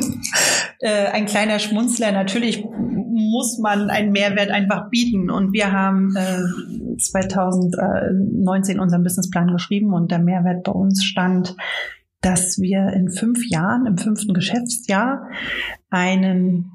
äh, 0.80 1.08
ein 1.08 1.26
kleiner 1.26 1.60
Schmunzler. 1.60 2.12
Natürlich 2.12 2.64
muss 2.66 3.58
man 3.60 3.90
einen 3.90 4.12
Mehrwert 4.12 4.50
einfach 4.50 4.90
bieten. 4.90 5.30
Und 5.30 5.54
wir 5.54 5.72
haben 5.72 6.16
äh, 6.16 6.98
2019 6.98 8.80
unseren 8.80 9.04
Businessplan 9.04 9.52
geschrieben 9.52 9.94
und 9.94 10.12
der 10.12 10.20
Mehrwert 10.20 10.64
bei 10.64 10.72
uns 10.72 11.04
stand, 11.04 11.56
dass 12.22 12.60
wir 12.60 12.94
in 12.94 13.10
fünf 13.10 13.40
Jahren, 13.50 13.86
im 13.86 13.98
fünften 13.98 14.34
Geschäftsjahr, 14.34 15.30
einen 15.90 16.72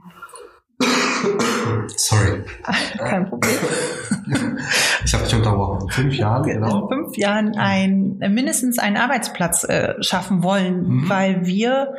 Sorry. 1.97 2.43
Kein 2.99 3.29
Problem. 3.29 3.55
Ich 5.05 5.15
habe 5.15 5.25
dich 5.25 5.35
unterbrochen. 5.35 5.83
In 5.83 5.91
fünf 5.91 6.15
Jahren, 6.15 6.43
genau. 6.45 6.89
In 6.89 6.89
fünf 6.89 7.17
Jahren 7.17 7.57
ein, 7.57 8.19
mindestens 8.19 8.79
einen 8.79 8.97
Arbeitsplatz 8.97 9.65
äh, 9.65 9.95
schaffen 10.03 10.43
wollen, 10.43 10.87
mhm. 10.87 11.09
weil 11.09 11.47
wir 11.47 11.95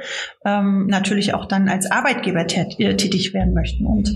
ähm, 0.46 0.88
natürlich 0.88 1.34
auch 1.34 1.46
dann 1.46 1.67
als 1.67 1.89
Arbeitgeber 1.91 2.41
äh, 2.41 2.96
tätig 2.96 3.34
werden 3.34 3.54
möchten. 3.54 3.86
Und 3.86 4.13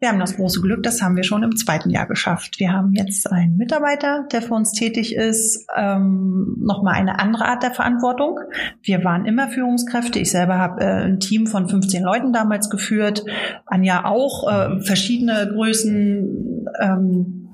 wir 0.00 0.08
haben 0.08 0.20
das 0.20 0.36
große 0.36 0.60
Glück, 0.60 0.84
das 0.84 1.02
haben 1.02 1.16
wir 1.16 1.24
schon 1.24 1.42
im 1.42 1.56
zweiten 1.56 1.90
Jahr 1.90 2.06
geschafft. 2.06 2.60
Wir 2.60 2.72
haben 2.72 2.92
jetzt 2.92 3.30
einen 3.32 3.56
Mitarbeiter, 3.56 4.28
der 4.30 4.42
für 4.42 4.54
uns 4.54 4.72
tätig 4.72 5.16
ist, 5.16 5.66
ähm, 5.76 6.56
nochmal 6.60 6.94
eine 6.94 7.18
andere 7.18 7.46
Art 7.46 7.64
der 7.64 7.72
Verantwortung. 7.72 8.38
Wir 8.80 9.02
waren 9.02 9.26
immer 9.26 9.48
Führungskräfte. 9.48 10.20
Ich 10.20 10.30
selber 10.30 10.58
habe 10.58 10.82
äh, 10.82 11.04
ein 11.04 11.18
Team 11.18 11.48
von 11.48 11.68
15 11.68 12.04
Leuten 12.04 12.32
damals 12.32 12.70
geführt. 12.70 13.24
Anja 13.66 14.04
auch, 14.04 14.48
äh, 14.48 14.80
verschiedene 14.82 15.50
Größen, 15.52 16.66
ähm, 16.80 17.48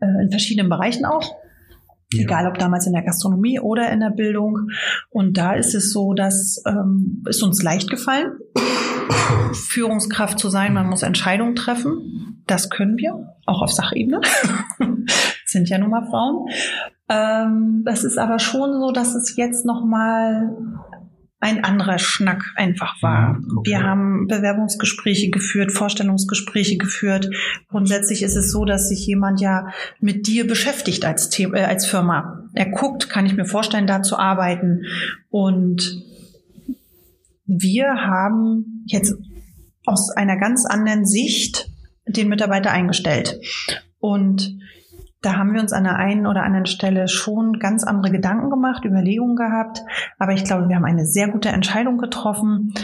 äh, 0.00 0.22
in 0.22 0.30
verschiedenen 0.30 0.68
Bereichen 0.68 1.06
auch. 1.06 1.34
Ja. 2.12 2.24
Egal 2.24 2.46
ob 2.46 2.58
damals 2.58 2.86
in 2.86 2.92
der 2.92 3.02
Gastronomie 3.02 3.58
oder 3.58 3.90
in 3.90 4.00
der 4.00 4.10
Bildung. 4.10 4.68
Und 5.08 5.38
da 5.38 5.54
ist 5.54 5.74
es 5.74 5.92
so, 5.92 6.12
dass 6.12 6.62
ähm, 6.66 7.24
ist 7.26 7.42
uns 7.42 7.62
leicht 7.62 7.90
gefallen, 7.90 8.32
Führungskraft 9.52 10.38
zu 10.38 10.48
sein. 10.48 10.74
Man 10.74 10.88
muss 10.88 11.02
Entscheidungen 11.02 11.54
treffen. 11.54 12.42
Das 12.46 12.70
können 12.70 12.96
wir, 12.98 13.34
auch 13.46 13.62
auf 13.62 13.72
Sachebene. 13.72 14.20
sind 15.46 15.68
ja 15.68 15.78
nun 15.78 15.90
mal 15.90 16.06
Frauen. 16.06 16.48
Ähm, 17.08 17.82
das 17.84 18.04
ist 18.04 18.18
aber 18.18 18.38
schon 18.38 18.80
so, 18.80 18.92
dass 18.92 19.14
es 19.14 19.36
jetzt 19.36 19.64
noch 19.64 19.84
mal 19.84 20.50
ein 21.38 21.62
anderer 21.62 21.98
Schnack 21.98 22.42
einfach 22.56 23.00
war. 23.02 23.38
Okay. 23.56 23.70
Wir 23.70 23.82
haben 23.82 24.26
Bewerbungsgespräche 24.26 25.30
geführt, 25.30 25.70
Vorstellungsgespräche 25.70 26.78
geführt. 26.78 27.30
Grundsätzlich 27.68 28.22
ist 28.22 28.36
es 28.36 28.50
so, 28.50 28.64
dass 28.64 28.88
sich 28.88 29.06
jemand 29.06 29.40
ja 29.40 29.68
mit 30.00 30.26
dir 30.26 30.46
beschäftigt 30.46 31.04
als, 31.04 31.28
Thema, 31.28 31.58
äh, 31.58 31.64
als 31.64 31.86
Firma. 31.86 32.48
Er 32.54 32.70
guckt, 32.70 33.10
kann 33.10 33.26
ich 33.26 33.36
mir 33.36 33.44
vorstellen, 33.44 33.86
da 33.86 34.02
zu 34.02 34.18
arbeiten. 34.18 34.86
Und 35.28 36.05
wir 37.46 38.06
haben 38.06 38.84
jetzt 38.86 39.14
aus 39.84 40.10
einer 40.10 40.36
ganz 40.38 40.66
anderen 40.66 41.06
Sicht 41.06 41.70
den 42.06 42.28
Mitarbeiter 42.28 42.70
eingestellt. 42.70 43.40
Und 43.98 44.58
da 45.22 45.36
haben 45.36 45.54
wir 45.54 45.60
uns 45.60 45.72
an 45.72 45.84
der 45.84 45.96
einen 45.96 46.26
oder 46.26 46.42
anderen 46.42 46.66
Stelle 46.66 47.08
schon 47.08 47.58
ganz 47.58 47.84
andere 47.84 48.12
Gedanken 48.12 48.50
gemacht, 48.50 48.84
Überlegungen 48.84 49.36
gehabt. 49.36 49.82
Aber 50.18 50.32
ich 50.32 50.44
glaube, 50.44 50.68
wir 50.68 50.76
haben 50.76 50.84
eine 50.84 51.06
sehr 51.06 51.28
gute 51.28 51.48
Entscheidung 51.48 51.98
getroffen. 51.98 52.74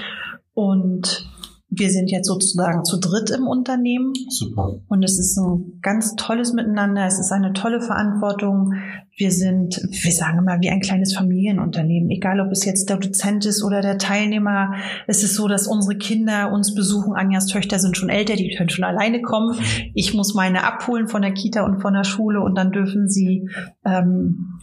Und 0.54 1.30
wir 1.74 1.90
sind 1.90 2.10
jetzt 2.10 2.26
sozusagen 2.26 2.84
zu 2.84 2.98
dritt 3.00 3.30
im 3.30 3.46
Unternehmen. 3.46 4.12
Super. 4.28 4.74
Und 4.88 5.02
es 5.02 5.18
ist 5.18 5.38
ein 5.38 5.78
ganz 5.80 6.14
tolles 6.16 6.52
Miteinander. 6.52 7.06
Es 7.06 7.18
ist 7.18 7.32
eine 7.32 7.54
tolle 7.54 7.80
Verantwortung. 7.80 8.74
Wir 9.16 9.30
sind, 9.30 9.80
wir 9.90 10.12
sagen 10.12 10.38
immer, 10.38 10.60
wie 10.60 10.68
ein 10.68 10.80
kleines 10.80 11.14
Familienunternehmen. 11.14 12.10
Egal, 12.10 12.40
ob 12.40 12.52
es 12.52 12.66
jetzt 12.66 12.90
der 12.90 12.98
Dozent 12.98 13.46
ist 13.46 13.62
oder 13.64 13.80
der 13.80 13.96
Teilnehmer. 13.96 14.74
Es 15.06 15.22
ist 15.24 15.34
so, 15.34 15.48
dass 15.48 15.66
unsere 15.66 15.96
Kinder 15.96 16.52
uns 16.52 16.74
besuchen. 16.74 17.14
Anjas 17.14 17.46
Töchter 17.46 17.78
sind 17.78 17.96
schon 17.96 18.10
älter, 18.10 18.36
die 18.36 18.54
können 18.54 18.68
schon 18.68 18.84
alleine 18.84 19.22
kommen. 19.22 19.58
Ich 19.94 20.12
muss 20.12 20.34
meine 20.34 20.64
abholen 20.64 21.08
von 21.08 21.22
der 21.22 21.32
Kita 21.32 21.64
und 21.64 21.80
von 21.80 21.94
der 21.94 22.04
Schule 22.04 22.42
und 22.42 22.54
dann 22.54 22.72
dürfen 22.72 23.08
sie 23.08 23.48
ähm, 23.86 24.60
äh, 24.60 24.61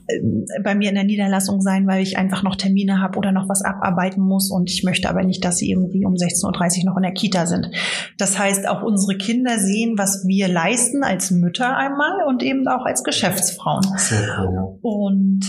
bei 0.64 0.76
mir 0.76 0.90
in 0.90 0.96
der 0.96 1.04
Niederlassung 1.04 1.62
sein, 1.62 1.88
weil 1.88 2.02
ich 2.02 2.18
einfach 2.18 2.44
noch 2.44 2.56
Termine 2.56 3.02
habe 3.02 3.18
oder 3.18 3.32
noch 3.32 3.50
was 3.50 3.64
abarbeiten 3.64 4.22
muss 4.22 4.52
und 4.52 4.70
ich 4.70 4.84
möchte 4.84 5.10
aber 5.10 5.24
nicht, 5.24 5.44
dass 5.46 5.58
sie 5.58 5.70
irgendwie 5.70 6.06
um 6.06 6.14
16.30 6.14 6.80
Uhr 6.80 6.86
noch 6.86 6.98
in 6.98 7.04
der 7.04 7.14
Kita 7.14 7.46
sind. 7.46 7.70
Das 8.18 8.38
heißt, 8.38 8.68
auch 8.68 8.82
unsere 8.82 9.18
Kinder 9.18 9.60
sehen, 9.60 9.98
was 9.98 10.26
wir 10.28 10.48
leisten 10.48 11.04
als 11.04 11.32
Mütter 11.32 11.76
einmal 11.78 12.24
und 12.28 12.44
eben 12.44 12.68
auch 12.68 12.86
als 12.86 13.04
Geschäftsfrauen. 13.04 13.84
Sehr 13.98 14.46
cool. 14.46 14.80
Und 14.82 15.42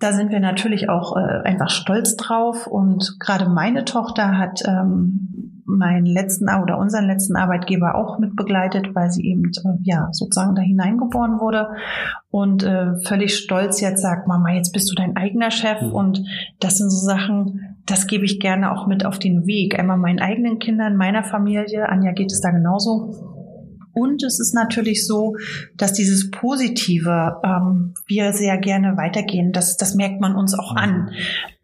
da 0.00 0.12
sind 0.12 0.30
wir 0.30 0.40
natürlich 0.40 0.88
auch 0.88 1.16
äh, 1.16 1.20
einfach 1.44 1.68
stolz 1.68 2.16
drauf. 2.16 2.66
Und 2.66 3.16
gerade 3.20 3.48
meine 3.48 3.84
Tochter 3.84 4.38
hat 4.38 4.62
ähm, 4.66 5.59
meinen 5.78 6.06
letzten 6.06 6.48
oder 6.48 6.78
unseren 6.78 7.06
letzten 7.06 7.36
Arbeitgeber 7.36 7.94
auch 7.94 8.18
mit 8.18 8.36
begleitet, 8.36 8.94
weil 8.94 9.10
sie 9.10 9.24
eben 9.24 9.44
äh, 9.44 9.78
ja 9.82 10.08
sozusagen 10.12 10.54
da 10.54 10.62
hineingeboren 10.62 11.40
wurde 11.40 11.68
und 12.30 12.62
äh, 12.62 12.96
völlig 13.04 13.36
stolz 13.36 13.80
jetzt 13.80 14.02
sagt, 14.02 14.28
Mama, 14.28 14.52
jetzt 14.52 14.72
bist 14.72 14.90
du 14.90 14.94
dein 14.94 15.16
eigener 15.16 15.50
Chef. 15.50 15.82
Mhm. 15.82 15.92
Und 15.92 16.22
das 16.60 16.78
sind 16.78 16.90
so 16.90 17.04
Sachen, 17.04 17.76
das 17.86 18.06
gebe 18.06 18.24
ich 18.24 18.40
gerne 18.40 18.72
auch 18.72 18.86
mit 18.86 19.04
auf 19.04 19.18
den 19.18 19.46
Weg. 19.46 19.78
Einmal 19.78 19.98
meinen 19.98 20.20
eigenen 20.20 20.58
Kindern, 20.58 20.96
meiner 20.96 21.24
Familie. 21.24 21.88
Anja 21.88 22.12
geht 22.12 22.32
es 22.32 22.40
da 22.40 22.50
genauso. 22.50 23.30
Und 23.92 24.22
es 24.22 24.38
ist 24.38 24.54
natürlich 24.54 25.06
so, 25.06 25.36
dass 25.76 25.92
dieses 25.92 26.30
Positive 26.30 27.40
ähm, 27.44 27.94
wir 28.06 28.32
sehr 28.32 28.56
gerne 28.58 28.96
weitergehen. 28.96 29.52
Das, 29.52 29.76
das 29.76 29.94
merkt 29.94 30.20
man 30.20 30.36
uns 30.36 30.56
auch 30.56 30.76
an. 30.76 31.10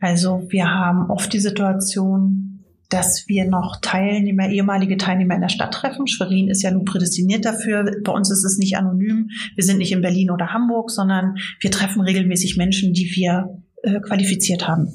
Also 0.01 0.45
wir 0.49 0.69
haben 0.69 1.11
oft 1.11 1.33
die 1.33 1.39
Situation, 1.39 2.46
dass 2.89 3.25
wir 3.27 3.45
noch 3.47 3.81
Teilnehmer, 3.81 4.49
ehemalige 4.49 4.97
Teilnehmer 4.97 5.35
in 5.35 5.41
der 5.41 5.49
Stadt 5.49 5.75
treffen. 5.75 6.07
Schwerin 6.07 6.49
ist 6.49 6.63
ja 6.63 6.71
nun 6.71 6.85
prädestiniert 6.85 7.45
dafür. 7.45 7.91
Bei 8.05 8.13
uns 8.13 8.31
ist 8.31 8.45
es 8.45 8.59
nicht 8.59 8.77
anonym. 8.77 9.31
Wir 9.55 9.65
sind 9.65 9.79
nicht 9.79 9.93
in 9.93 10.03
Berlin 10.03 10.31
oder 10.31 10.53
Hamburg, 10.53 10.91
sondern 10.91 11.37
wir 11.61 11.71
treffen 11.71 12.01
regelmäßig 12.01 12.57
Menschen, 12.57 12.93
die 12.93 13.11
wir 13.15 13.63
äh, 13.83 14.01
qualifiziert 14.01 14.69
haben. 14.69 14.93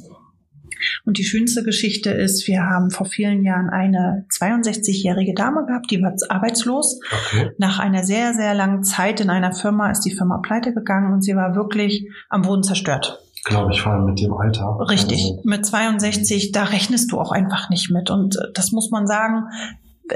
Und 1.05 1.17
die 1.17 1.23
schönste 1.23 1.63
Geschichte 1.63 2.11
ist, 2.11 2.47
wir 2.47 2.63
haben 2.63 2.89
vor 2.89 3.05
vielen 3.05 3.43
Jahren 3.43 3.69
eine 3.69 4.25
62-jährige 4.31 5.33
Dame 5.33 5.65
gehabt, 5.65 5.91
die 5.91 6.01
war 6.01 6.13
arbeitslos. 6.29 6.99
Okay. 7.11 7.51
Nach 7.57 7.79
einer 7.79 8.03
sehr, 8.03 8.33
sehr 8.33 8.53
langen 8.53 8.83
Zeit 8.83 9.21
in 9.21 9.29
einer 9.29 9.53
Firma 9.53 9.91
ist 9.91 10.01
die 10.01 10.15
Firma 10.15 10.39
pleite 10.39 10.73
gegangen 10.73 11.13
und 11.13 11.21
sie 11.21 11.35
war 11.35 11.55
wirklich 11.55 12.09
am 12.29 12.43
Boden 12.43 12.63
zerstört. 12.63 13.19
Glaube 13.43 13.71
ich, 13.71 13.81
vor 13.81 13.93
allem 13.93 14.05
mit 14.05 14.21
dem 14.21 14.33
Alter. 14.33 14.77
Richtig. 14.89 15.23
Also 15.23 15.41
mit 15.43 15.65
62, 15.65 16.51
da 16.51 16.63
rechnest 16.65 17.11
du 17.11 17.19
auch 17.19 17.31
einfach 17.31 17.69
nicht 17.69 17.89
mit. 17.89 18.09
Und 18.09 18.35
äh, 18.35 18.51
das 18.53 18.71
muss 18.71 18.91
man 18.91 19.07
sagen, 19.07 19.45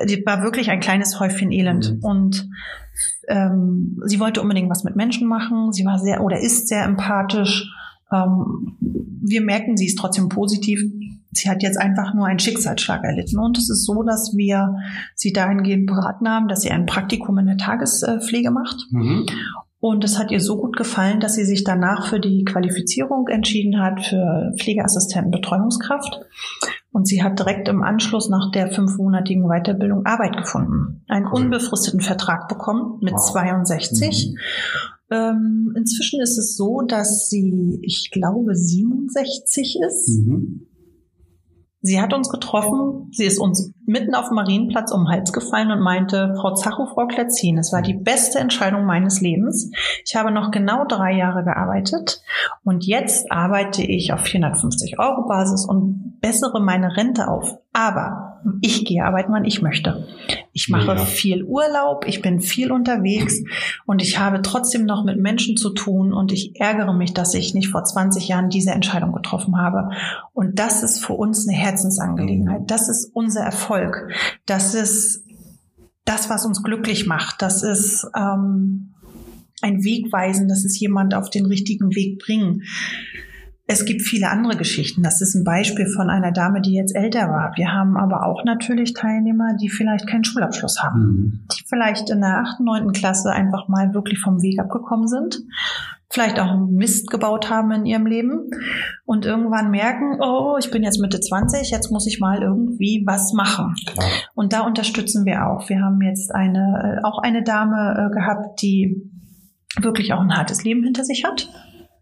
die 0.07 0.23
war 0.25 0.43
wirklich 0.43 0.69
ein 0.69 0.79
kleines 0.79 1.19
Häufchen 1.19 1.51
Elend. 1.51 1.93
Mhm. 1.93 2.03
Und 2.03 2.49
ähm, 3.27 4.01
sie 4.05 4.19
wollte 4.19 4.41
unbedingt 4.41 4.69
was 4.69 4.83
mit 4.83 4.95
Menschen 4.95 5.27
machen. 5.27 5.71
Sie 5.71 5.85
war 5.85 5.99
sehr 5.99 6.23
oder 6.23 6.39
ist 6.39 6.67
sehr 6.67 6.83
empathisch 6.83 7.65
ähm, 8.11 8.77
wir 9.21 9.41
merken, 9.41 9.77
sie 9.77 9.87
ist 9.87 9.97
trotzdem 9.97 10.29
positiv. 10.29 10.81
Sie 11.31 11.49
hat 11.49 11.63
jetzt 11.63 11.77
einfach 11.77 12.13
nur 12.13 12.27
einen 12.27 12.39
Schicksalsschlag 12.39 13.03
erlitten. 13.03 13.39
Und 13.39 13.57
es 13.57 13.69
ist 13.69 13.85
so, 13.85 14.03
dass 14.03 14.35
wir 14.35 14.75
sie 15.15 15.33
dahingehend 15.33 15.87
beraten 15.87 16.29
haben, 16.29 16.47
dass 16.47 16.61
sie 16.61 16.71
ein 16.71 16.85
Praktikum 16.85 17.37
in 17.39 17.47
der 17.47 17.57
Tagespflege 17.57 18.51
macht. 18.51 18.77
Mhm. 18.91 19.25
Und 19.79 20.03
es 20.03 20.17
hat 20.17 20.31
ihr 20.31 20.41
so 20.41 20.57
gut 20.57 20.77
gefallen, 20.77 21.19
dass 21.19 21.35
sie 21.35 21.45
sich 21.45 21.63
danach 21.63 22.07
für 22.07 22.19
die 22.19 22.43
Qualifizierung 22.43 23.27
entschieden 23.27 23.81
hat 23.81 24.03
für 24.03 24.51
Pflegeassistenten 24.57 25.31
Betreuungskraft. 25.31 26.21
Und 26.91 27.07
sie 27.07 27.21
hat 27.21 27.37
direkt 27.37 27.67
im 27.67 27.83
Anschluss 27.83 28.29
nach 28.29 28.51
der 28.51 28.71
fünfmonatigen 28.71 29.43
Weiterbildung 29.47 30.05
Arbeit 30.05 30.37
gefunden. 30.37 31.03
Einen 31.07 31.27
unbefristeten 31.27 31.99
Vertrag 31.99 32.47
bekommen 32.47 32.99
mit 33.01 33.13
wow. 33.13 33.31
62. 33.31 34.31
Mhm. 34.31 34.37
Ähm, 35.11 35.73
inzwischen 35.75 36.21
ist 36.21 36.37
es 36.37 36.55
so, 36.55 36.81
dass 36.81 37.29
sie, 37.29 37.79
ich 37.83 38.09
glaube, 38.11 38.55
67 38.55 39.79
ist. 39.85 40.25
Mhm. 40.25 40.67
Sie 41.85 42.01
hat 42.01 42.15
uns 42.15 42.29
getroffen, 42.29 43.11
sie 43.11 43.25
ist 43.25 43.37
uns 43.37 43.71
mitten 43.85 44.15
auf 44.15 44.29
dem 44.29 44.35
Marienplatz 44.35 44.91
um 44.91 45.05
den 45.05 45.09
Hals 45.09 45.31
gefallen 45.31 45.71
und 45.71 45.81
meinte, 45.81 46.33
Frau 46.41 46.55
Zacho, 46.55 46.87
Frau 46.87 47.05
Kletzin, 47.05 47.59
es 47.59 47.71
war 47.71 47.83
die 47.83 47.93
beste 47.93 48.39
Entscheidung 48.39 48.85
meines 48.85 49.21
Lebens. 49.21 49.69
Ich 50.03 50.15
habe 50.15 50.31
noch 50.31 50.49
genau 50.49 50.85
drei 50.85 51.13
Jahre 51.13 51.43
gearbeitet 51.43 52.23
und 52.63 52.87
jetzt 52.87 53.31
arbeite 53.31 53.83
ich 53.83 54.11
auf 54.11 54.21
450 54.21 54.97
Euro 54.97 55.27
Basis 55.27 55.63
und 55.63 56.19
bessere 56.21 56.59
meine 56.59 56.97
Rente 56.97 57.27
auf. 57.27 57.59
Aber 57.71 58.34
ich 58.61 58.85
gehe 58.85 59.03
arbeiten, 59.03 59.31
wann 59.31 59.45
ich 59.45 59.61
möchte. 59.61 60.07
Ich 60.53 60.69
mache 60.69 60.95
ja. 60.95 61.05
viel 61.05 61.43
Urlaub, 61.43 62.05
ich 62.07 62.21
bin 62.21 62.41
viel 62.41 62.71
unterwegs 62.71 63.41
und 63.85 64.01
ich 64.01 64.19
habe 64.19 64.41
trotzdem 64.41 64.85
noch 64.85 65.03
mit 65.03 65.19
Menschen 65.19 65.57
zu 65.57 65.71
tun 65.71 66.13
und 66.13 66.31
ich 66.31 66.59
ärgere 66.59 66.93
mich, 66.93 67.13
dass 67.13 67.33
ich 67.33 67.53
nicht 67.53 67.69
vor 67.69 67.83
20 67.83 68.27
Jahren 68.27 68.49
diese 68.49 68.71
Entscheidung 68.71 69.13
getroffen 69.13 69.57
habe. 69.57 69.89
Und 70.33 70.59
das 70.59 70.83
ist 70.83 71.03
für 71.03 71.13
uns 71.13 71.47
eine 71.47 71.57
Herzensangelegenheit. 71.57 72.61
Das 72.67 72.89
ist 72.89 73.11
unser 73.13 73.41
Erfolg. 73.41 74.09
Das 74.45 74.73
ist 74.73 75.23
das, 76.05 76.29
was 76.29 76.45
uns 76.45 76.63
glücklich 76.63 77.07
macht. 77.07 77.41
Das 77.41 77.63
ist 77.63 78.07
ähm, 78.15 78.93
ein 79.61 79.83
Wegweisen, 79.83 80.47
das 80.47 80.63
ist 80.63 80.79
jemand 80.79 81.15
auf 81.15 81.29
den 81.29 81.45
richtigen 81.45 81.95
Weg 81.95 82.19
bringen. 82.19 82.63
Es 83.67 83.85
gibt 83.85 84.03
viele 84.03 84.29
andere 84.29 84.57
Geschichten. 84.57 85.01
Das 85.01 85.21
ist 85.21 85.33
ein 85.33 85.43
Beispiel 85.43 85.87
von 85.87 86.09
einer 86.11 86.31
Dame, 86.31 86.61
die 86.61 86.73
jetzt 86.73 86.95
älter 86.95 87.29
war. 87.29 87.53
Wir 87.55 87.71
haben 87.71 87.97
aber 87.97 88.25
auch 88.25 88.43
natürlich 88.45 88.93
Teilnehmer, 88.93 89.55
die 89.59 89.69
vielleicht 89.69 90.07
keinen 90.07 90.23
Schulabschluss 90.23 90.83
haben, 90.83 91.01
mhm. 91.01 91.47
die 91.51 91.63
vielleicht 91.67 92.11
in 92.11 92.21
der 92.21 92.41
achten, 92.41 92.63
neunten 92.63 92.91
Klasse 92.91 93.31
einfach 93.31 93.67
mal 93.67 93.93
wirklich 93.95 94.19
vom 94.19 94.43
Weg 94.43 94.59
abgekommen 94.59 95.07
sind, 95.07 95.41
vielleicht 96.09 96.39
auch 96.39 96.55
Mist 96.69 97.09
gebaut 97.09 97.49
haben 97.49 97.71
in 97.71 97.87
ihrem 97.87 98.05
Leben 98.05 98.51
und 99.03 99.25
irgendwann 99.25 99.71
merken, 99.71 100.19
oh, 100.21 100.57
ich 100.59 100.69
bin 100.69 100.83
jetzt 100.83 100.99
Mitte 100.99 101.19
20, 101.19 101.71
jetzt 101.71 101.91
muss 101.91 102.05
ich 102.05 102.19
mal 102.19 102.43
irgendwie 102.43 103.03
was 103.07 103.33
machen. 103.33 103.73
Klar. 103.87 104.05
Und 104.35 104.53
da 104.53 104.61
unterstützen 104.61 105.25
wir 105.25 105.47
auch. 105.47 105.67
Wir 105.69 105.81
haben 105.81 105.99
jetzt 106.01 106.33
eine, 106.33 106.99
äh, 107.01 107.03
auch 107.03 107.17
eine 107.17 107.43
Dame 107.43 108.09
äh, 108.11 108.13
gehabt, 108.13 108.61
die 108.61 109.11
wirklich 109.81 110.13
auch 110.13 110.21
ein 110.21 110.37
hartes 110.37 110.63
Leben 110.63 110.83
hinter 110.83 111.03
sich 111.03 111.25
hat. 111.25 111.49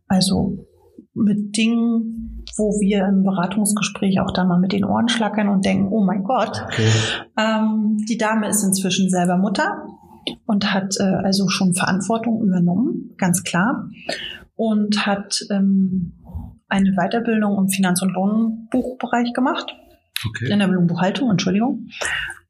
Also 0.09 0.67
mit 1.13 1.55
Dingen, 1.55 2.43
wo 2.57 2.79
wir 2.79 3.05
im 3.05 3.23
Beratungsgespräch 3.23 4.19
auch 4.19 4.31
dann 4.31 4.47
mal 4.47 4.59
mit 4.59 4.73
den 4.73 4.85
Ohren 4.85 5.09
schlackern 5.09 5.49
und 5.49 5.65
denken, 5.65 5.87
oh 5.91 6.03
mein 6.03 6.23
Gott, 6.23 6.63
okay. 6.65 6.89
ähm, 7.37 7.97
die 8.09 8.17
Dame 8.17 8.47
ist 8.47 8.63
inzwischen 8.63 9.09
selber 9.09 9.37
Mutter 9.37 9.87
und 10.45 10.73
hat 10.73 10.95
äh, 10.99 11.03
also 11.03 11.47
schon 11.49 11.73
Verantwortung 11.73 12.41
übernommen, 12.43 13.13
ganz 13.17 13.43
klar, 13.43 13.89
und 14.55 15.05
hat 15.05 15.45
ähm, 15.51 16.13
eine 16.67 16.93
Weiterbildung 16.95 17.57
im 17.57 17.69
Finanz- 17.69 18.01
und 18.01 18.13
Lohnbuchbereich 18.13 19.33
gemacht. 19.33 19.75
Okay. 20.27 20.51
In 20.51 20.59
der 20.59 20.67
Lohnbuchhaltung, 20.67 21.29
Entschuldigung 21.29 21.87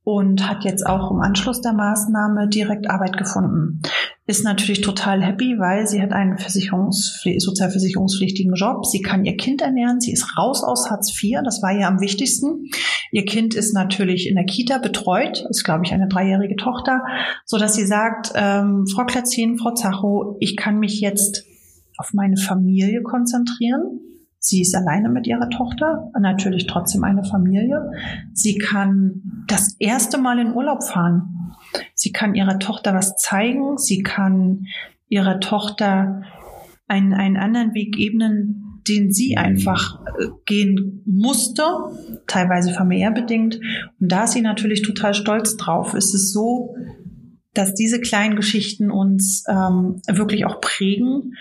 und 0.04 0.50
hat 0.50 0.66
jetzt 0.66 0.86
auch 0.86 1.12
im 1.12 1.22
Anschluss 1.22 1.62
der 1.62 1.74
Maßnahme 1.74 2.50
direkt 2.50 2.90
Arbeit 2.90 3.18
gefunden. 3.18 3.82
Ist 4.26 4.44
natürlich 4.44 4.82
total 4.82 5.24
happy, 5.24 5.56
weil 5.60 5.88
sie 5.88 6.02
hat 6.02 6.12
einen 6.12 6.38
Versicherungs 6.38 7.24
sozialversicherungspflichtigen 7.38 8.54
Job. 8.54 8.86
Sie 8.86 9.02
kann 9.02 9.24
ihr 9.24 9.38
Kind 9.38 9.62
ernähren. 9.62 10.02
Sie 10.02 10.12
ist 10.12 10.38
raus 10.38 10.64
aus 10.64 10.90
Hartz 10.90 11.12
IV. 11.22 11.40
Das 11.44 11.62
war 11.62 11.74
ihr 11.74 11.88
am 11.88 12.02
wichtigsten. 12.02 12.70
Ihr 13.12 13.26
Kind 13.26 13.54
ist 13.54 13.74
natürlich 13.74 14.28
in 14.28 14.36
der 14.36 14.46
Kita 14.46 14.78
betreut. 14.78 15.46
Ist, 15.50 15.64
glaube 15.64 15.86
ich, 15.86 15.94
eine 15.94 16.08
dreijährige 16.08 16.58
Tochter, 16.58 17.02
so 17.46 17.58
dass 17.58 17.76
sie 17.76 17.86
sagt, 17.86 18.34
ähm, 18.36 18.86
Frau 18.88 19.06
Klatzin, 19.06 19.58
Frau 19.58 19.74
Zacho, 19.74 20.38
ich 20.40 20.58
kann 20.58 20.80
mich 20.80 21.00
jetzt 21.00 21.46
auf 21.98 22.14
meine 22.14 22.38
Familie 22.38 23.04
konzentrieren 23.04 24.00
Sie 24.46 24.60
ist 24.60 24.76
alleine 24.76 25.08
mit 25.08 25.26
ihrer 25.26 25.50
Tochter, 25.50 26.12
natürlich 26.20 26.68
trotzdem 26.68 27.06
eine 27.06 27.24
Familie. 27.24 27.90
Sie 28.34 28.58
kann 28.58 29.46
das 29.48 29.78
erste 29.80 30.18
Mal 30.18 30.38
in 30.38 30.54
Urlaub 30.54 30.84
fahren. 30.84 31.56
Sie 31.96 32.12
kann 32.12 32.36
ihrer 32.36 32.60
Tochter 32.60 32.94
was 32.94 33.16
zeigen. 33.16 33.78
Sie 33.78 34.04
kann 34.04 34.66
ihrer 35.08 35.40
Tochter 35.40 36.24
einen, 36.90 37.14
einen 37.14 37.38
anderen 37.38 37.74
Weg 37.74 37.98
ebnen, 37.98 38.82
den 38.86 39.14
sie 39.14 39.38
einfach 39.38 40.02
äh, 40.20 40.28
gehen 40.46 41.04
musste, 41.06 41.64
teilweise 42.28 42.74
familiär 42.74 43.12
bedingt. 43.12 43.62
Und 44.02 44.12
da 44.12 44.26
ist 44.26 44.34
sie 44.34 44.42
natürlich 44.42 44.82
total 44.82 45.14
stolz 45.14 45.56
drauf. 45.56 45.94
Es 45.94 46.14
ist 46.14 46.34
so, 46.34 46.76
dass 47.54 47.76
diese 47.76 48.02
kleinen 48.02 48.36
Geschichten 48.36 48.92
uns 48.92 49.46
ähm, 49.48 50.02
wirklich 50.12 50.46
auch 50.46 50.60
prägen 50.60 51.36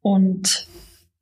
und 0.00 0.68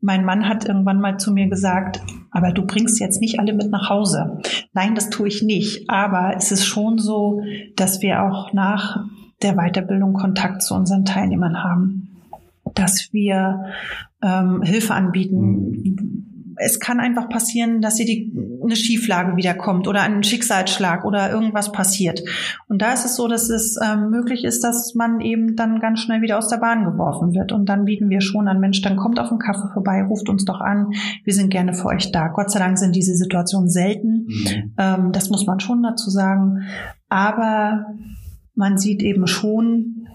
mein 0.05 0.25
Mann 0.25 0.47
hat 0.49 0.67
irgendwann 0.67 1.01
mal 1.01 1.17
zu 1.19 1.33
mir 1.33 1.49
gesagt, 1.49 2.03
aber 2.31 2.53
du 2.53 2.67
bringst 2.67 3.01
jetzt 3.01 3.23
nicht 3.23 3.41
alle 3.41 3.55
mit 3.55 3.71
nach 3.71 3.89
Hause. 3.89 4.39
Nein, 4.75 4.95
das 4.95 5.09
tue 5.09 5.29
ich 5.29 5.43
nicht. 5.43 5.89
Aber 5.89 6.35
es 6.37 6.53
ist 6.53 6.67
schon 6.67 6.99
so, 6.99 7.43
dass 7.75 8.03
wir 8.03 8.23
auch 8.23 8.53
nach 8.53 9.07
der 9.41 9.55
Weiterbildung 9.55 10.13
Kontakt 10.13 10.63
zu 10.63 10.75
unseren 10.75 11.07
Teilnehmern 11.07 11.63
haben, 11.63 12.21
dass 12.75 13.13
wir 13.13 13.65
ähm, 14.23 14.61
Hilfe 14.63 14.93
anbieten, 14.95 16.14
es 16.57 16.81
kann 16.81 17.01
einfach 17.01 17.29
passieren, 17.29 17.81
dass 17.81 17.97
sie 17.97 18.05
die, 18.05 18.33
eine 18.63 18.77
Schieflage 18.77 19.37
wiederkommt 19.37 19.89
oder 19.89 20.03
ein 20.03 20.23
Schicksalsschlag 20.23 21.05
oder 21.05 21.31
irgendwas 21.31 21.73
passiert. 21.73 22.23
Und 22.69 22.83
da 22.83 22.93
ist 22.93 23.05
es 23.05 23.17
so, 23.17 23.29
dass 23.29 23.51
es 23.51 23.77
ähm, 23.83 24.11
möglich 24.11 24.45
ist, 24.45 24.65
dass 24.65 24.95
man 24.95 25.21
eben 25.21 25.57
dann 25.57 25.81
ganz 25.81 26.01
schnell 26.01 26.23
wieder 26.23 26.39
aus 26.39 26.49
der 26.49 26.59
Bahn 26.59 26.85
geworfen 26.85 27.35
wird. 27.35 27.53
Und 27.53 27.69
dann 27.69 27.85
bieten 27.85 28.11
wir 28.11 28.21
schon 28.21 28.49
an, 28.49 28.61
Mensch, 28.61 28.83
dann 28.83 28.97
kommt 28.97 29.19
auf 29.19 29.29
den 29.29 29.39
Kaffee 29.39 29.73
vorbei, 29.73 30.03
ruft 30.03 30.29
uns 30.29 30.45
doch 30.45 30.61
an. 30.61 30.93
Wir 31.25 31.35
sind 31.35 31.51
gerne 31.51 31.75
für 31.75 31.87
euch 31.87 32.13
da. 32.13 32.29
Gott 32.29 32.51
sei 32.51 32.59
Dank 32.59 32.79
sind 32.79 32.97
diese 32.97 33.15
Situationen 33.15 33.71
selten. 33.71 34.27
Mhm. 34.27 34.75
Ähm, 34.79 35.13
das 35.13 35.31
muss 35.31 35.47
man 35.47 35.61
schon 35.61 35.83
dazu 35.83 36.11
sagen. 36.11 36.63
Aber 37.09 37.87
man 38.55 38.79
sieht 38.79 39.03
eben 39.03 39.27
schon, 39.27 40.07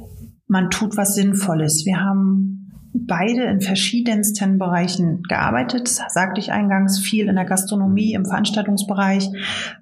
man 0.47 0.69
tut 0.69 0.97
was 0.97 1.15
Sinnvolles. 1.15 1.86
Wir 1.86 1.99
haben 2.02 2.58
beide 2.93 3.43
in 3.43 3.62
verschiedensten 3.62 4.58
Bereichen 4.58 5.23
gearbeitet. 5.23 5.88
Das 5.99 6.13
sagte 6.13 6.39
ich 6.39 6.52
eingangs 6.52 6.99
viel 6.99 7.28
in 7.28 7.36
der 7.36 7.45
Gastronomie, 7.45 8.13
im 8.13 8.25
Veranstaltungsbereich, 8.25 9.30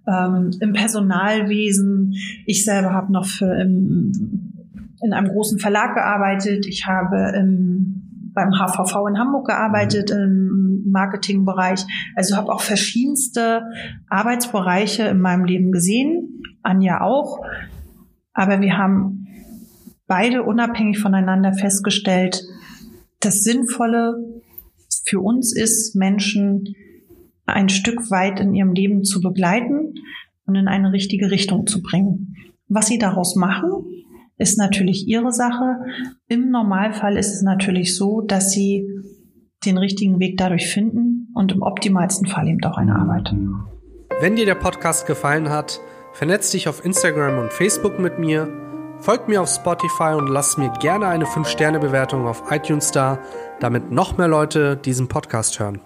ähm, 0.08 0.52
im 0.60 0.74
Personalwesen. 0.74 2.14
Ich 2.46 2.66
selber 2.66 2.94
habe 2.94 3.12
noch 3.12 3.26
für 3.26 3.54
im, 3.60 4.12
in 5.02 5.14
einem 5.14 5.30
großen 5.30 5.60
Verlag 5.60 5.96
gearbeitet. 5.96 6.66
Ich 6.68 6.86
habe 6.86 7.34
im, 7.38 8.32
beim 8.34 8.52
HVV 8.52 9.08
in 9.10 9.18
Hamburg 9.18 9.48
gearbeitet 9.48 10.12
im 10.12 10.84
Marketingbereich. 10.92 11.86
Also 12.16 12.36
habe 12.36 12.52
auch 12.52 12.62
verschiedenste 12.62 13.64
Arbeitsbereiche 14.10 15.04
in 15.04 15.20
meinem 15.20 15.46
Leben 15.46 15.72
gesehen. 15.72 16.42
Anja 16.64 17.02
auch. 17.02 17.40
Aber 18.34 18.62
wir 18.62 18.78
haben 18.78 19.28
beide 20.08 20.44
unabhängig 20.44 21.00
voneinander 21.00 21.54
festgestellt, 21.54 22.44
das 23.20 23.44
Sinnvolle 23.44 24.42
für 25.06 25.20
uns 25.20 25.56
ist, 25.56 25.96
Menschen 25.96 26.76
ein 27.46 27.70
Stück 27.70 28.12
weit 28.12 28.40
in 28.40 28.54
ihrem 28.54 28.74
Leben 28.74 29.04
zu 29.04 29.22
begleiten 29.22 29.96
und 30.46 30.56
in 30.56 30.68
eine 30.68 30.92
richtige 30.92 31.32
Richtung 31.32 31.66
zu 31.66 31.82
bringen. 31.82 32.36
Was 32.68 32.88
sie 32.88 32.98
daraus 32.98 33.36
machen, 33.36 33.70
ist 34.38 34.58
natürlich 34.58 35.08
ihre 35.08 35.32
Sache. 35.32 35.78
Im 36.28 36.52
Normalfall 36.52 37.18
ist 37.18 37.34
es 37.34 37.42
natürlich 37.42 37.96
so, 37.96 38.22
dass 38.22 38.52
sie 38.52 38.86
den 39.66 39.78
richtigen 39.78 40.20
Weg 40.20 40.38
dadurch 40.38 40.68
finden 40.68 41.30
und 41.34 41.52
im 41.52 41.62
optimalsten 41.62 42.28
Fall 42.28 42.48
eben 42.48 42.64
auch 42.64 42.78
eine 42.78 42.96
Arbeit. 42.96 43.34
Wenn 44.22 44.36
dir 44.36 44.46
der 44.46 44.56
Podcast 44.56 45.08
gefallen 45.08 45.50
hat, 45.50 45.80
vernetz 46.14 46.52
dich 46.52 46.68
auf 46.68 46.86
Instagram 46.86 47.40
und 47.40 47.54
Facebook 47.54 48.00
mit 48.00 48.20
mir 48.20 48.67
Folgt 49.00 49.28
mir 49.28 49.42
auf 49.42 49.50
Spotify 49.50 50.14
und 50.16 50.28
lasst 50.28 50.58
mir 50.58 50.70
gerne 50.80 51.08
eine 51.08 51.26
5-Sterne-Bewertung 51.26 52.28
auf 52.28 52.44
iTunes 52.52 52.92
da, 52.92 53.20
damit 53.60 53.92
noch 53.92 54.18
mehr 54.18 54.28
Leute 54.28 54.76
diesen 54.76 55.08
Podcast 55.08 55.60
hören. 55.60 55.82